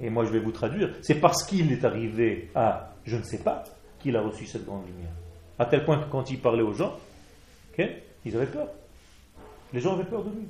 [0.00, 0.94] Et moi, je vais vous traduire.
[1.02, 3.64] C'est parce qu'il est arrivé à je ne sais pas
[4.00, 5.12] qu'il a reçu cette grande lumière.
[5.58, 6.98] À tel point que quand il parlait aux gens,
[8.24, 8.68] ils avaient peur.
[9.72, 10.48] Les gens avaient peur de lui.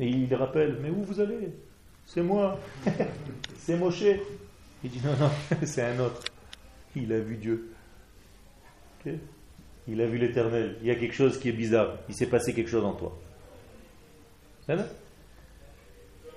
[0.00, 1.50] Et il rappelle, mais où vous allez?
[2.06, 2.58] C'est moi,
[3.58, 4.04] c'est Moshe.
[4.82, 5.30] Il dit, non, non,
[5.64, 6.22] c'est un autre.
[6.96, 7.72] Il a vu Dieu.
[9.86, 10.76] Il a vu l'éternel.
[10.80, 11.98] Il y a quelque chose qui est bizarre.
[12.08, 13.16] Il s'est passé quelque chose en toi.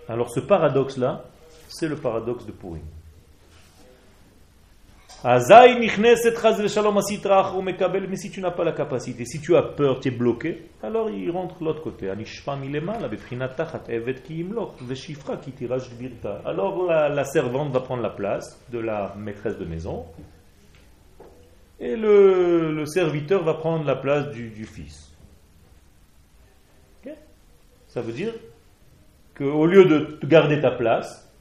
[0.09, 1.25] Alors ce paradoxe-là,
[1.67, 2.83] c'est le paradoxe de Purim.
[5.23, 5.39] Mais
[8.15, 11.31] si tu n'as pas la capacité, si tu as peur, tu es bloqué, alors il
[11.31, 12.07] rentre de l'autre côté.
[16.45, 20.05] Alors la, la servante va prendre la place de la maîtresse de maison
[21.79, 25.06] et le, serviteur va prendre la place du fils.
[27.87, 28.33] Ça veut dire
[29.35, 31.31] qu'au lieu de garder ta place,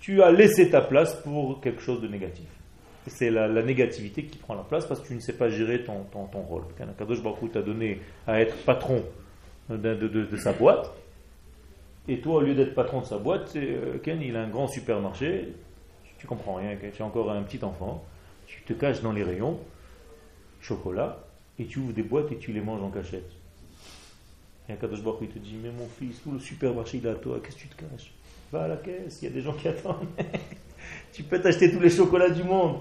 [0.00, 2.46] tu as laissé ta place pour quelque chose de négatif
[3.06, 6.04] c'est la, négativité qui prend la place parce que tu ne sais pas gérer ton,
[6.12, 6.64] ton, ton rôle.
[6.98, 9.04] Kadosh Baruch t'a donné à être patron
[9.68, 10.90] de, sa boîte,
[12.08, 14.66] et toi, au lieu d'être patron de sa boîte, euh, Ken, il a un grand
[14.66, 15.54] supermarché,
[16.18, 18.04] tu comprends rien, tu es encore un petit enfant,
[18.46, 19.58] tu te caches dans les rayons,
[20.60, 21.20] chocolat,
[21.58, 23.30] et tu ouvres des boîtes et tu les manges en cachette.
[24.70, 27.40] Et Kadosh Baruch te dit, mais mon fils, tout le supermarché il est à toi,
[27.42, 28.12] qu'est-ce que tu te caches?
[28.52, 30.06] Va à la caisse, il y a des gens qui attendent.
[31.12, 32.80] tu peux t'acheter tous les chocolats du monde.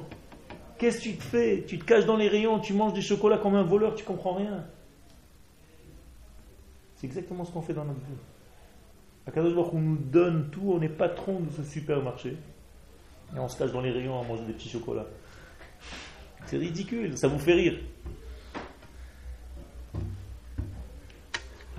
[0.78, 1.64] Qu'est-ce que tu te fais?
[1.68, 4.36] Tu te caches dans les rayons, tu manges des chocolats comme un voleur, tu comprends
[4.36, 4.66] rien.
[6.96, 8.18] C'est exactement ce qu'on fait dans notre vie.
[9.26, 12.36] À Kadosh on nous donne tout, on est patron de ce supermarché.
[13.36, 15.08] Et on se cache dans les rayons à manger des petits chocolats.
[16.46, 17.80] C'est ridicule, ça vous fait rire.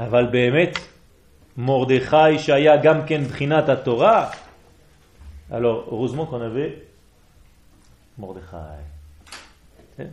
[0.09, 0.73] Behemet,
[1.57, 2.79] Mordechai Shaya
[3.85, 4.31] Torah.
[5.51, 6.87] Alors, heureusement qu'on avait
[8.17, 8.79] Mordechai.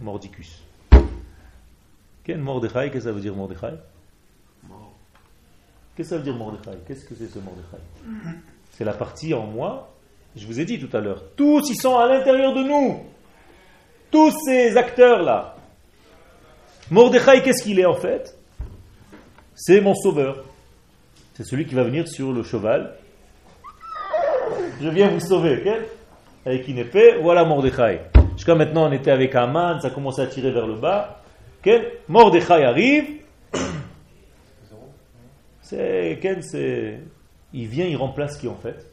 [0.02, 0.62] Mordicus.
[2.28, 3.12] Mordechai Qu'est-ce que ça
[5.96, 7.82] Qu'est-ce que ça veut dire Mordechai Qu'est-ce que c'est ce Mordechai
[8.72, 9.94] C'est la partie en moi.
[10.36, 11.24] Je vous ai dit tout à l'heure.
[11.38, 13.06] Tous, ils sont à l'intérieur de nous.
[14.12, 15.56] Tous ces acteurs-là.
[16.92, 18.37] Mordechai, qu'est-ce qu'il est en fait?
[19.60, 20.46] C'est mon sauveur.
[21.34, 22.94] C'est celui qui va venir sur le cheval.
[24.80, 25.74] Je viens vous sauver, ok?
[26.46, 28.02] Avec une épée, voilà Mordechai.
[28.36, 31.24] Jusqu'à maintenant, on était avec Aman, ça commence à tirer vers le bas.
[31.60, 31.74] Ok?
[32.08, 33.22] Mordechai arrive.
[35.62, 37.00] C'est, c'est,
[37.52, 38.86] il vient, il remplace qui en fait?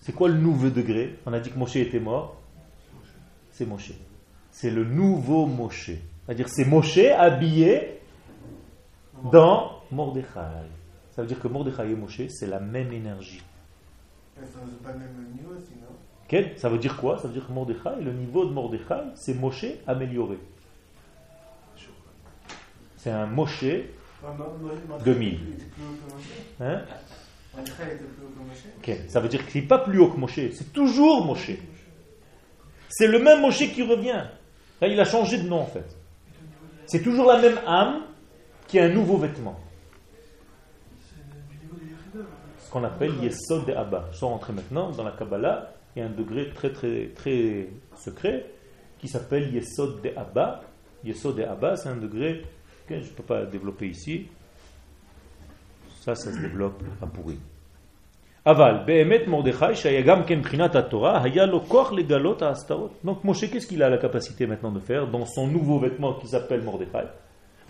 [0.00, 1.16] C'est quoi le nouveau degré?
[1.24, 2.36] On a dit que Moshe était mort.
[3.52, 3.92] C'est Moshe.
[4.50, 5.92] C'est le nouveau Moshe.
[6.26, 7.99] C'est-à-dire, c'est Moshe habillé
[9.24, 10.68] dans Mordechai.
[11.10, 13.42] Ça veut dire que Mordechai et Moshe, c'est la même énergie.
[15.34, 15.54] niveau
[16.56, 17.18] Ça veut dire quoi?
[17.18, 20.38] Ça veut dire que Mordechai, le niveau de Mordechai, c'est Moshe amélioré.
[22.96, 23.64] C'est un Moshe
[25.04, 25.40] 2000.
[26.60, 26.82] Hein?
[28.78, 29.08] Okay.
[29.08, 31.52] Ça veut dire qu'il n'est pas plus haut que Moshe, c'est toujours Moshe.
[32.88, 34.24] C'est le même Moshe qui revient.
[34.80, 35.96] Là, il a changé de nom en fait.
[36.86, 38.02] C'est toujours la même âme
[38.70, 39.58] qui a un nouveau vêtement.
[42.60, 44.08] Ce qu'on appelle Yesod de Abba.
[44.12, 48.46] Sans rentrer maintenant dans la Kabbalah, il y a un degré très très très secret
[49.00, 50.60] qui s'appelle Yesod de Abba.
[51.02, 52.44] Yesod de Abba, c'est un degré
[52.86, 54.28] que je ne peux pas développer ici.
[56.02, 57.40] Ça, ça se développe à pourri.
[58.44, 62.92] Aval, Behemet Mordechai, Shayagam Ken Prinat Torah, Hayalo Koch Legalot Astarot.
[63.02, 66.28] Donc Moshe, qu'est-ce qu'il a la capacité maintenant de faire dans son nouveau vêtement qui
[66.28, 67.08] s'appelle Mordechai?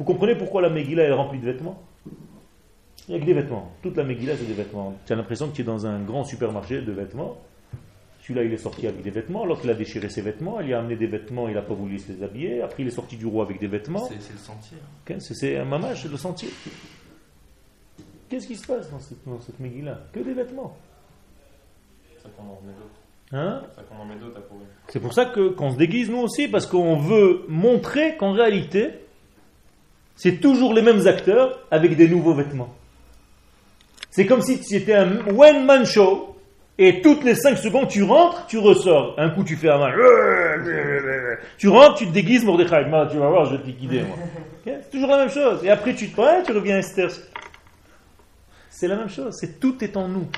[0.01, 1.79] Vous comprenez pourquoi la Megillah est remplie de vêtements?
[3.07, 3.71] Il y a que des vêtements.
[3.83, 4.95] Toute la Megillah, c'est des vêtements.
[5.05, 7.37] Tu as l'impression que tu es dans un grand supermarché de vêtements.
[8.23, 10.75] Celui-là, il est sorti avec des vêtements, alors qu'il a déchiré ses vêtements, il lui
[10.75, 12.63] a amené des vêtements, il n'a pas voulu se les habiller.
[12.63, 14.07] Après, il est sorti du roi avec des vêtements.
[14.07, 14.79] C'est le sentier.
[15.05, 16.49] Okay, c'est un mamage, c'est le sentier.
[18.31, 19.99] Qu'est-ce qui se passe dans cette, dans cette Megillah?
[20.13, 20.75] Que des vêtements.
[22.17, 23.33] C'est ça qu'on en d'autres.
[23.33, 23.63] Hein?
[23.69, 24.67] C'est ça qu'on en met d'autres à pourrir.
[24.89, 28.93] C'est pour ça que qu'on se déguise nous aussi, parce qu'on veut montrer qu'en réalité,
[30.21, 32.75] c'est toujours les mêmes acteurs avec des nouveaux vêtements.
[34.11, 36.37] C'est comme si c'était un one-man show,
[36.77, 39.15] et toutes les 5 secondes, tu rentres, tu ressors.
[39.17, 39.95] Un coup, tu fais un mal.
[41.57, 42.85] Tu rentres, tu te déguises Mordechai.
[42.85, 44.05] Moi, tu vas voir, je vais te liquider,
[44.65, 45.65] c'est toujours la même chose.
[45.65, 47.09] Et après, tu te ouais, tu reviens Esther.
[48.69, 49.35] C'est la même chose.
[49.41, 50.29] C'est tout est en nous.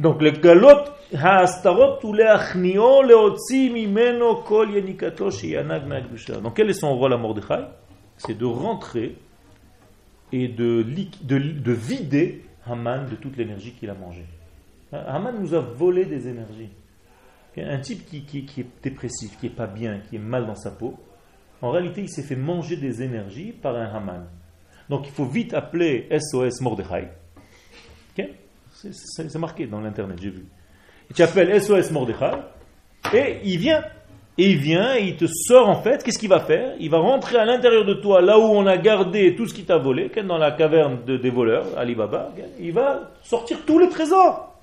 [0.00, 2.14] Donc, le galot haastarot ou
[3.70, 6.40] mimeno kol yenikato me'akdusha.
[6.40, 7.66] Donc, quel est son rôle à Mordechai?
[8.16, 9.18] C'est de rentrer
[10.32, 10.82] et de,
[11.22, 14.24] de, de vider Haman de toute l'énergie qu'il a mangée.
[14.90, 16.70] Haman nous a volé des énergies.
[17.58, 20.54] Un type qui, qui, qui est dépressif, qui est pas bien, qui est mal dans
[20.54, 20.98] sa peau,
[21.60, 24.24] en réalité, il s'est fait manger des énergies par un Haman.
[24.88, 27.08] Donc il faut vite appeler SOS Mordechai.
[28.90, 30.44] C'est marqué dans l'internet, j'ai vu.
[31.10, 32.30] Et tu appelles SOS Mordechai
[33.12, 33.82] et il vient.
[34.38, 36.02] Et il vient et il te sort en fait.
[36.02, 36.74] Qu'est-ce qu'il va faire?
[36.78, 39.64] Il va rentrer à l'intérieur de toi, là où on a gardé tout ce qui
[39.64, 42.32] t'a volé, dans la caverne de, des voleurs, Alibaba.
[42.58, 44.54] Il va sortir tous les trésors.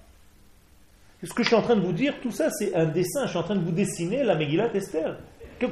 [1.23, 3.25] Ce que je suis en train de vous dire, tout ça c'est un dessin.
[3.25, 5.17] Je suis en train de vous dessiner la Megillat Esther.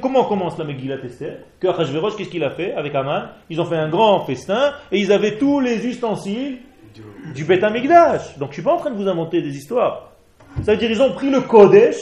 [0.00, 1.38] Comment commence la Megillat Esther?
[1.60, 5.12] Que qu'est-ce qu'il a fait avec Aman Ils ont fait un grand festin et ils
[5.12, 6.58] avaient tous les ustensiles
[7.34, 7.60] du Beth.
[7.60, 10.12] Donc je ne suis pas en train de vous inventer des histoires.
[10.64, 11.96] Ça veut dire ils ont pris le Kodesh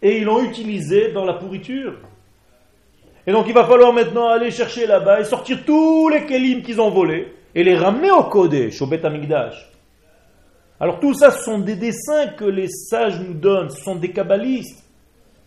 [0.00, 1.94] et ils l'ont utilisé dans la pourriture.
[3.26, 6.80] Et donc il va falloir maintenant aller chercher là-bas et sortir tous les kelim qu'ils
[6.80, 9.06] ont volés et les ramener au Kodesh, au Beth.
[10.80, 14.10] Alors tout ça, ce sont des dessins que les sages nous donnent, ce sont des
[14.10, 14.82] kabbalistes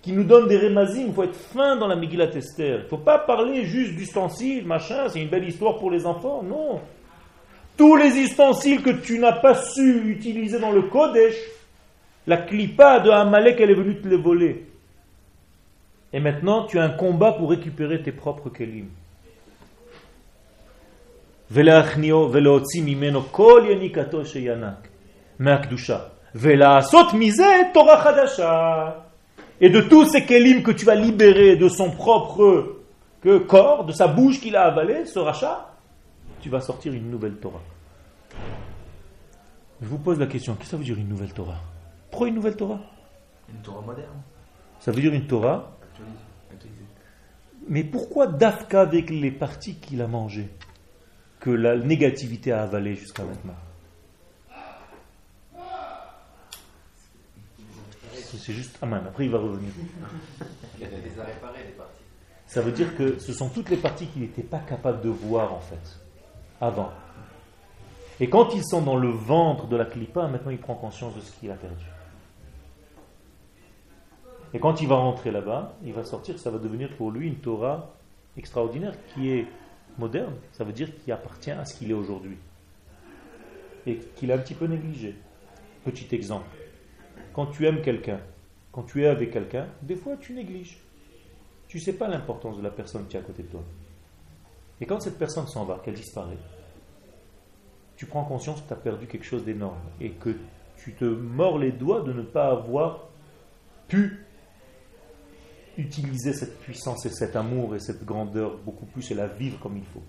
[0.01, 1.05] qui nous donnent des rémazim.
[1.07, 2.77] Il faut être fin dans la Megillat Esther.
[2.77, 6.43] Il ne faut pas parler juste d'ustensiles, machin, c'est une belle histoire pour les enfants.
[6.43, 6.79] Non.
[7.76, 11.36] Tous les ustensiles que tu n'as pas su utiliser dans le Kodesh,
[12.26, 14.66] la clipa de Amalek, elle est venue te les voler.
[16.12, 18.88] Et maintenant, tu as un combat pour récupérer tes propres kelim.
[21.52, 24.88] ולהוציא ממנו כל יניקתו שינק
[25.38, 25.98] מהקדושה
[26.34, 28.90] ולעשות מזה תורה חדשה
[29.60, 32.76] et de tous ces kelim que tu vas libérer de son propre
[33.22, 35.68] que corps, de sa bouche qu'il a avalé, ce rachat,
[36.45, 37.63] tu vas sortir une nouvelle Torah.
[39.81, 41.59] Je vous pose la question, qu'est-ce que ça veut dire une nouvelle Torah?
[42.11, 42.79] Pourquoi une nouvelle Torah?
[43.49, 44.21] Une Torah moderne.
[44.79, 45.75] Ça veut dire une Torah
[47.67, 50.51] Mais pourquoi Dafka avec les parties qu'il a mangées
[51.39, 53.55] que la négativité a avalé jusqu'à maintenant?
[58.21, 59.71] C'est juste Aman, après il va revenir.
[60.79, 62.03] Il les a réparées, les parties.
[62.45, 65.51] Ça veut dire que ce sont toutes les parties qu'il n'était pas capable de voir
[65.51, 66.04] en fait,
[66.61, 66.91] avant.
[68.19, 71.21] Et quand ils sont dans le ventre de la clipa, maintenant il prend conscience de
[71.21, 71.85] ce qu'il a perdu.
[74.53, 77.35] Et quand il va rentrer là-bas, il va sortir, ça va devenir pour lui une
[77.35, 77.93] Torah
[78.37, 79.47] extraordinaire qui est
[79.97, 80.33] moderne.
[80.53, 82.37] Ça veut dire qu'il appartient à ce qu'il est aujourd'hui.
[83.85, 85.15] Et qu'il a un petit peu négligé.
[85.83, 86.47] Petit exemple.
[87.33, 88.19] Quand tu aimes quelqu'un,
[88.71, 90.79] quand tu es avec quelqu'un, des fois tu négliges.
[91.67, 93.63] Tu ne sais pas l'importance de la personne qui est à côté de toi.
[94.81, 96.37] Et quand cette personne s'en va, qu'elle disparaît,
[97.95, 100.35] tu prends conscience que tu as perdu quelque chose d'énorme et que
[100.77, 103.07] tu te mords les doigts de ne pas avoir
[103.87, 104.25] pu
[105.77, 109.77] utiliser cette puissance et cet amour et cette grandeur beaucoup plus et la vivre comme
[109.77, 110.03] il faut.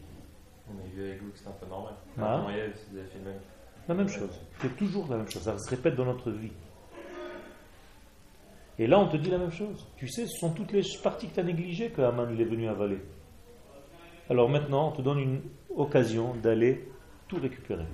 [0.68, 1.94] On a vu avec vous que c'est un peu normal.
[2.18, 2.44] Ah.
[2.44, 3.40] Vous avez fait le même.
[3.88, 4.40] La même chose.
[4.60, 5.42] C'est toujours la même chose.
[5.42, 6.52] Ça se répète dans notre vie.
[8.78, 9.86] Et là, on te dit la même chose.
[9.96, 12.44] Tu sais, ce sont toutes les parties que tu as négligées que Haman il est
[12.44, 13.00] venu avaler.
[14.28, 15.40] Alors maintenant, on te donne une
[15.76, 16.88] occasion d'aller
[17.28, 17.86] tout récupérer.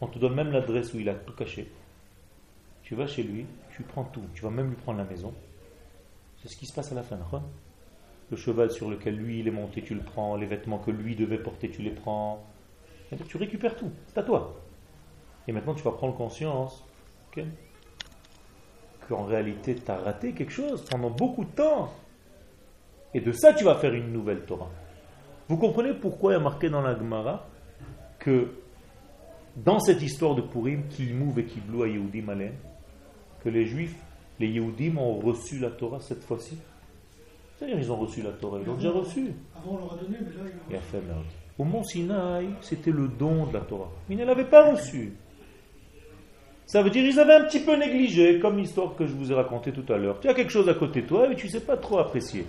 [0.00, 1.70] On te donne même l'adresse où il a tout caché.
[2.82, 4.22] Tu vas chez lui, tu prends tout.
[4.34, 5.34] Tu vas même lui prendre la maison.
[6.38, 7.18] C'est ce qui se passe à la fin.
[8.30, 10.36] Le cheval sur lequel lui il est monté, tu le prends.
[10.36, 12.44] Les vêtements que lui devait porter, tu les prends.
[13.28, 13.90] Tu récupères tout.
[14.06, 14.54] C'est à toi.
[15.48, 16.84] Et maintenant, tu vas prendre conscience
[19.08, 21.92] qu'en réalité, tu as raté quelque chose pendant beaucoup de temps.
[23.14, 24.70] Et de ça, tu vas faire une nouvelle Torah.
[25.48, 27.46] Vous comprenez pourquoi il y a marqué dans la Gemara
[28.18, 28.48] que
[29.56, 32.52] dans cette histoire de Purim, qui mouve et qui bloue à Yehudim Alem,
[33.42, 33.96] que les Juifs,
[34.38, 36.58] les Yehudim ont reçu la Torah cette fois-ci?
[37.56, 39.32] C'est-à-dire ils ont reçu la Torah, ils l'ont déjà reçu.
[39.56, 41.24] Avant on leur a donné, mais là il a fait merde.
[41.58, 43.90] Au mont Sinaï, c'était le don de la Torah.
[44.10, 45.14] Ils ne l'avaient pas reçu.
[46.66, 49.34] Ça veut dire qu'ils avaient un petit peu négligé, comme l'histoire que je vous ai
[49.34, 50.20] racontée tout à l'heure.
[50.20, 52.44] Tu as quelque chose à côté de toi et tu ne sais pas trop apprécier.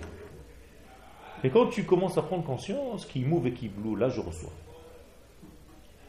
[1.43, 4.53] Et quand tu commences à prendre conscience, qui move et qui bloue, là je reçois.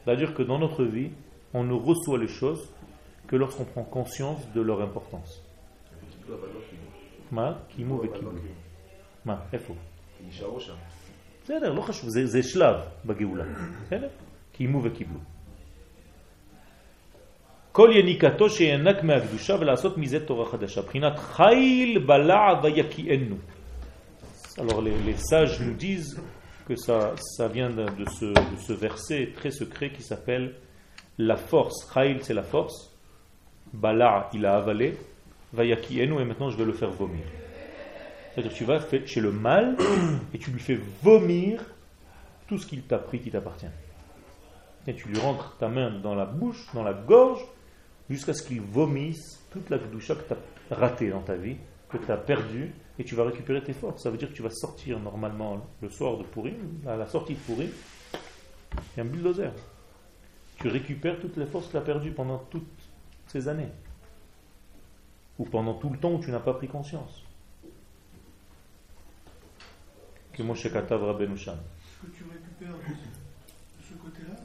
[0.05, 1.11] C'est-à-dire que dans notre vie,
[1.53, 2.71] on ne reçoit les choses
[3.27, 5.43] que lorsqu'on prend conscience de leur importance.
[7.33, 8.39] Ma, qui move et qui bloue.
[9.25, 9.75] Ma, איפה?
[11.45, 13.45] בסדר, לא חשוב, זה, זה שלב בגאולה.
[13.83, 14.09] בסדר?
[14.53, 15.19] כי ימו וקיבלו.
[17.73, 20.83] כל יניקתו שינק מהקדושה ולעשות מזה תורה חדשה.
[20.83, 23.37] בחינת חיל בלע ויקיענו.
[24.60, 26.22] alors les, sages nous disent
[26.68, 30.56] que ça, ça vient de, ce, verset très secret qui s'appelle
[31.18, 31.86] la force.
[31.94, 32.94] Khail, c'est la force.
[33.72, 34.98] Bala, il a avalé.
[35.54, 37.24] Vayakienu, et maintenant je vais le faire vomir.
[38.34, 39.78] C'est-à-dire tu vas chez le mal
[40.34, 41.64] et tu lui fais vomir
[42.48, 43.66] tout ce qu'il t'a pris qui t'appartient.
[44.88, 47.46] Et tu lui rentres ta main dans la bouche, dans la gorge,
[48.10, 51.56] jusqu'à ce qu'il vomisse toute la doucha que tu as ratée dans ta vie,
[51.90, 54.04] que tu as perdue, et tu vas récupérer tes forces.
[54.04, 57.34] Ça veut dire que tu vas sortir normalement le soir de Pourim, à la sortie
[57.34, 57.70] de Pourim,
[58.74, 59.52] il y a un bulldozer.
[60.58, 62.68] Tu récupères toutes les forces que tu as perdues pendant toutes
[63.28, 63.70] ces années.
[65.40, 67.24] Ou pendant tout le temps où tu n'as pas pris conscience.
[70.34, 74.36] Que mon Katav Rabbeinu Ce que tu récupères de ce, côté-là,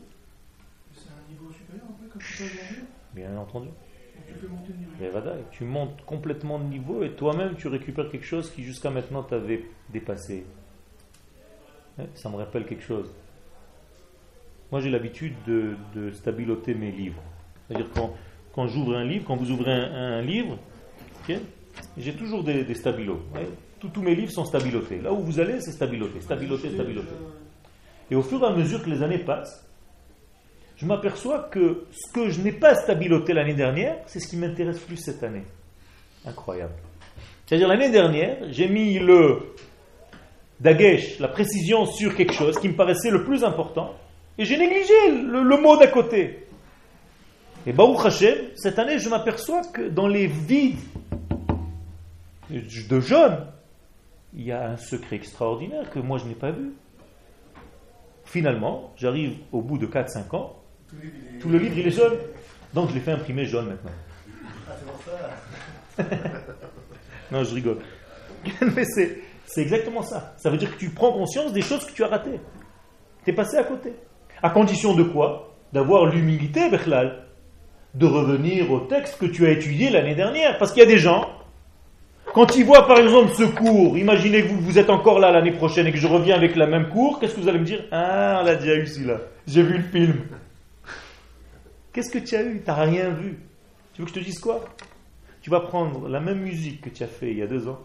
[0.94, 2.84] c'est un niveau supérieur en fait, quand tu peux
[3.14, 3.68] Bien entendu.
[4.26, 5.06] Tu
[5.50, 9.64] Tu montes complètement de niveau et toi-même tu récupères quelque chose qui jusqu'à maintenant t'avait
[9.90, 10.44] dépassé.
[12.14, 13.12] Ça me rappelle quelque chose.
[14.70, 17.22] Moi j'ai l'habitude de, stabiloter mes livres.
[17.66, 18.14] C'est-à-dire quand,
[18.54, 20.58] quand j'ouvre un livre, quand vous ouvrez un, livre,
[21.96, 23.20] j'ai toujours des, des stabilos.
[23.92, 25.00] Tous mes livres sont stabilotés.
[25.00, 27.12] Là où vous allez, c'est stabiloté, stabiloté, stabiloté.
[28.10, 29.64] Et au fur et à mesure que les années passent,
[30.84, 34.78] je m'aperçois que ce que je n'ai pas stabiloté l'année dernière, c'est ce qui m'intéresse
[34.80, 35.44] plus cette année.
[36.26, 36.74] Incroyable.
[37.46, 39.54] C'est-à-dire l'année dernière, j'ai mis le
[40.60, 43.94] dagesh, la précision sur quelque chose qui me paraissait le plus important,
[44.36, 46.48] et j'ai négligé le, mot d'à côté.
[47.66, 50.76] Et Baruch Hashem, cette année, je m'aperçois que dans les vides
[52.50, 53.46] de jeunes,
[54.34, 56.74] il y a un secret extraordinaire que moi je n'ai pas vu.
[58.26, 60.56] Finalement, j'arrive au bout de 4-5 ans,
[61.40, 62.14] tout le livre, il est jaune.
[62.72, 63.90] Donc je l'ai fait imprimer jaune maintenant.
[65.98, 66.02] Ah,
[67.32, 67.78] non, je rigole.
[68.74, 70.34] Mais c'est exactement ça.
[70.36, 72.40] Ça veut dire que tu prends conscience des choses que tu as ratées.
[73.24, 73.92] Tu es passé à côté.
[74.42, 75.54] À condition de quoi?
[75.72, 77.24] D'avoir l'humilité, Bechlal,
[77.94, 80.58] de revenir au texte que tu as étudié l'année dernière.
[80.58, 81.28] Parce qu'il y a des gens,
[82.32, 85.52] quand ils voient par exemple ce cours, imaginez que vous, vous êtes encore là l'année
[85.52, 87.84] prochaine et que je reviens avec la même cours, qu'est-ce que vous allez me dire?
[87.92, 89.18] Ah, on l'a déjà eu celui-là.
[89.46, 90.14] J'ai vu le film.
[91.94, 92.60] Qu'est-ce que tu as eu?
[92.60, 93.38] Tu n'as rien vu.
[93.94, 94.64] Tu veux que je te dise quoi?
[95.40, 97.78] Tu vas prendre la même musique que tu as fait il y a deux ans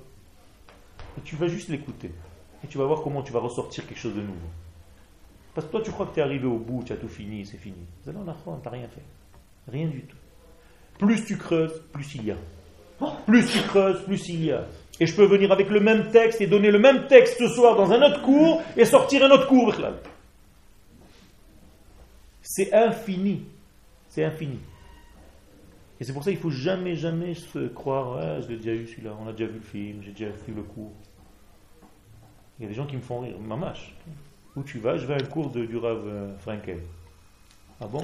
[1.18, 2.12] et tu vas juste l'écouter.
[2.64, 4.50] Et tu vas voir comment tu vas ressortir quelque chose de nouveau.
[5.54, 7.46] Parce que toi, tu crois que tu es arrivé au bout, tu as tout fini,
[7.46, 7.86] c'est fini.
[8.08, 9.04] Non, non, tu n'as rien fait.
[9.72, 10.18] Rien du tout.
[10.98, 12.38] Plus tu creuses, plus il y a.
[13.28, 14.66] Plus tu creuses, plus il y a.
[15.00, 17.76] Et je peux venir avec le même texte et donner le même texte ce soir
[17.76, 19.76] dans un autre cours et sortir un autre cours.
[22.42, 23.46] C'est infini.
[24.10, 24.60] C'est infini.
[26.00, 28.88] Et c'est pour ça qu'il ne faut jamais, jamais se croire, je l'ai déjà eu
[28.88, 30.94] celui-là, on a déjà vu le film, j'ai déjà fait le cours.
[32.58, 33.96] Il y a des gens qui me font rire, mamache.
[34.56, 34.98] Où tu vas?
[34.98, 36.80] Je vais à un cours de, du Rav euh, Frankel.
[37.80, 38.02] Ah bon?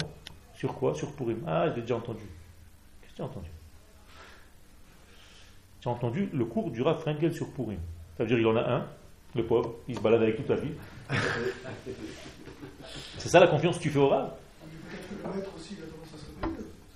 [0.54, 0.94] Sur quoi?
[0.96, 1.42] Sur Purim.
[1.46, 2.24] Ah, je l'ai déjà entendu.
[3.02, 3.50] Qu'est-ce que tu as entendu?
[5.82, 7.80] Tu as entendu le cours du Rav Frankel sur Purim.
[8.16, 8.88] Ça veut dire qu'il en a un,
[9.36, 10.72] le pauvre, il se balade avec toute la vie.
[13.18, 14.32] C'est ça la confiance que tu fais au Rav?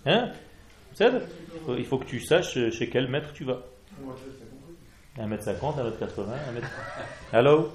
[0.07, 0.33] Hein
[1.69, 3.63] Il faut que tu saches chez quel maître tu vas.
[5.19, 6.65] 1m50, 1m80, 1m...
[7.33, 7.73] Allô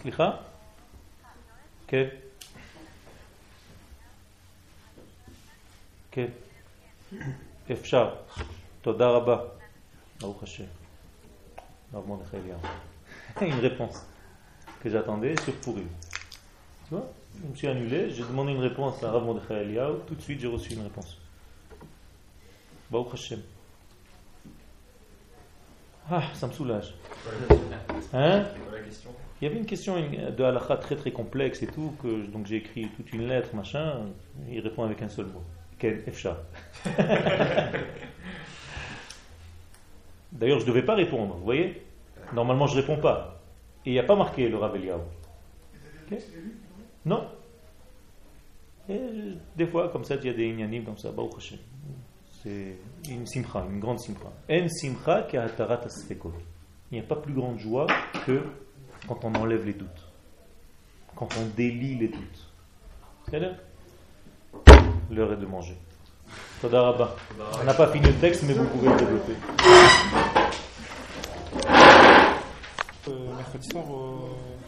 [0.00, 0.30] Slicha
[1.86, 2.08] כן?
[6.10, 6.26] כן.
[7.72, 8.14] אפשר.
[8.82, 9.38] תודה רבה.
[10.20, 10.64] ברוך השם.
[11.92, 12.58] הרב מרדכי אליהו.
[13.40, 13.98] Une réponse
[14.80, 15.88] que j'attendais sur Purim.
[16.88, 20.15] Tu vois Je me suis annulé, j'ai demandé une réponse à Rav Mordechai Eliyahu, tout
[20.15, 21.17] de suite j'ai reçu une réponse.
[22.91, 23.41] Baruch Hashem.
[26.09, 26.93] Ah, ça me soulage.
[28.13, 28.43] Hein
[29.41, 31.93] Il y avait une question de halakha très très complexe et tout,
[32.33, 34.07] donc j'ai écrit toute une lettre, machin,
[34.49, 35.43] il répond avec un seul mot.
[35.79, 36.37] Quel Efcha.
[40.31, 41.81] D'ailleurs, je ne devais pas répondre, vous voyez
[42.33, 43.41] Normalement, je ne réponds pas.
[43.85, 44.99] Et il n'y a pas marqué le Rav Eliyahu.
[47.05, 47.27] Non.
[48.89, 48.99] Et
[49.55, 51.09] des fois, comme ça, il y a des inyanim comme ça,
[52.43, 52.75] C'est
[53.09, 54.31] une simcha, une grande simcha.
[54.49, 57.87] En simcha qui Il n'y a pas plus grande joie
[58.25, 58.43] que
[59.07, 60.07] quand on enlève les doutes.
[61.15, 62.51] Quand on délie les doutes.
[63.25, 63.55] C'est-à-dire
[65.09, 65.77] L'heure est de manger.
[66.61, 67.15] Todarabah.
[67.59, 69.33] On n'a pas fini le texte, mais vous pouvez le développer.
[73.07, 74.60] Euh, mercredi soir, euh,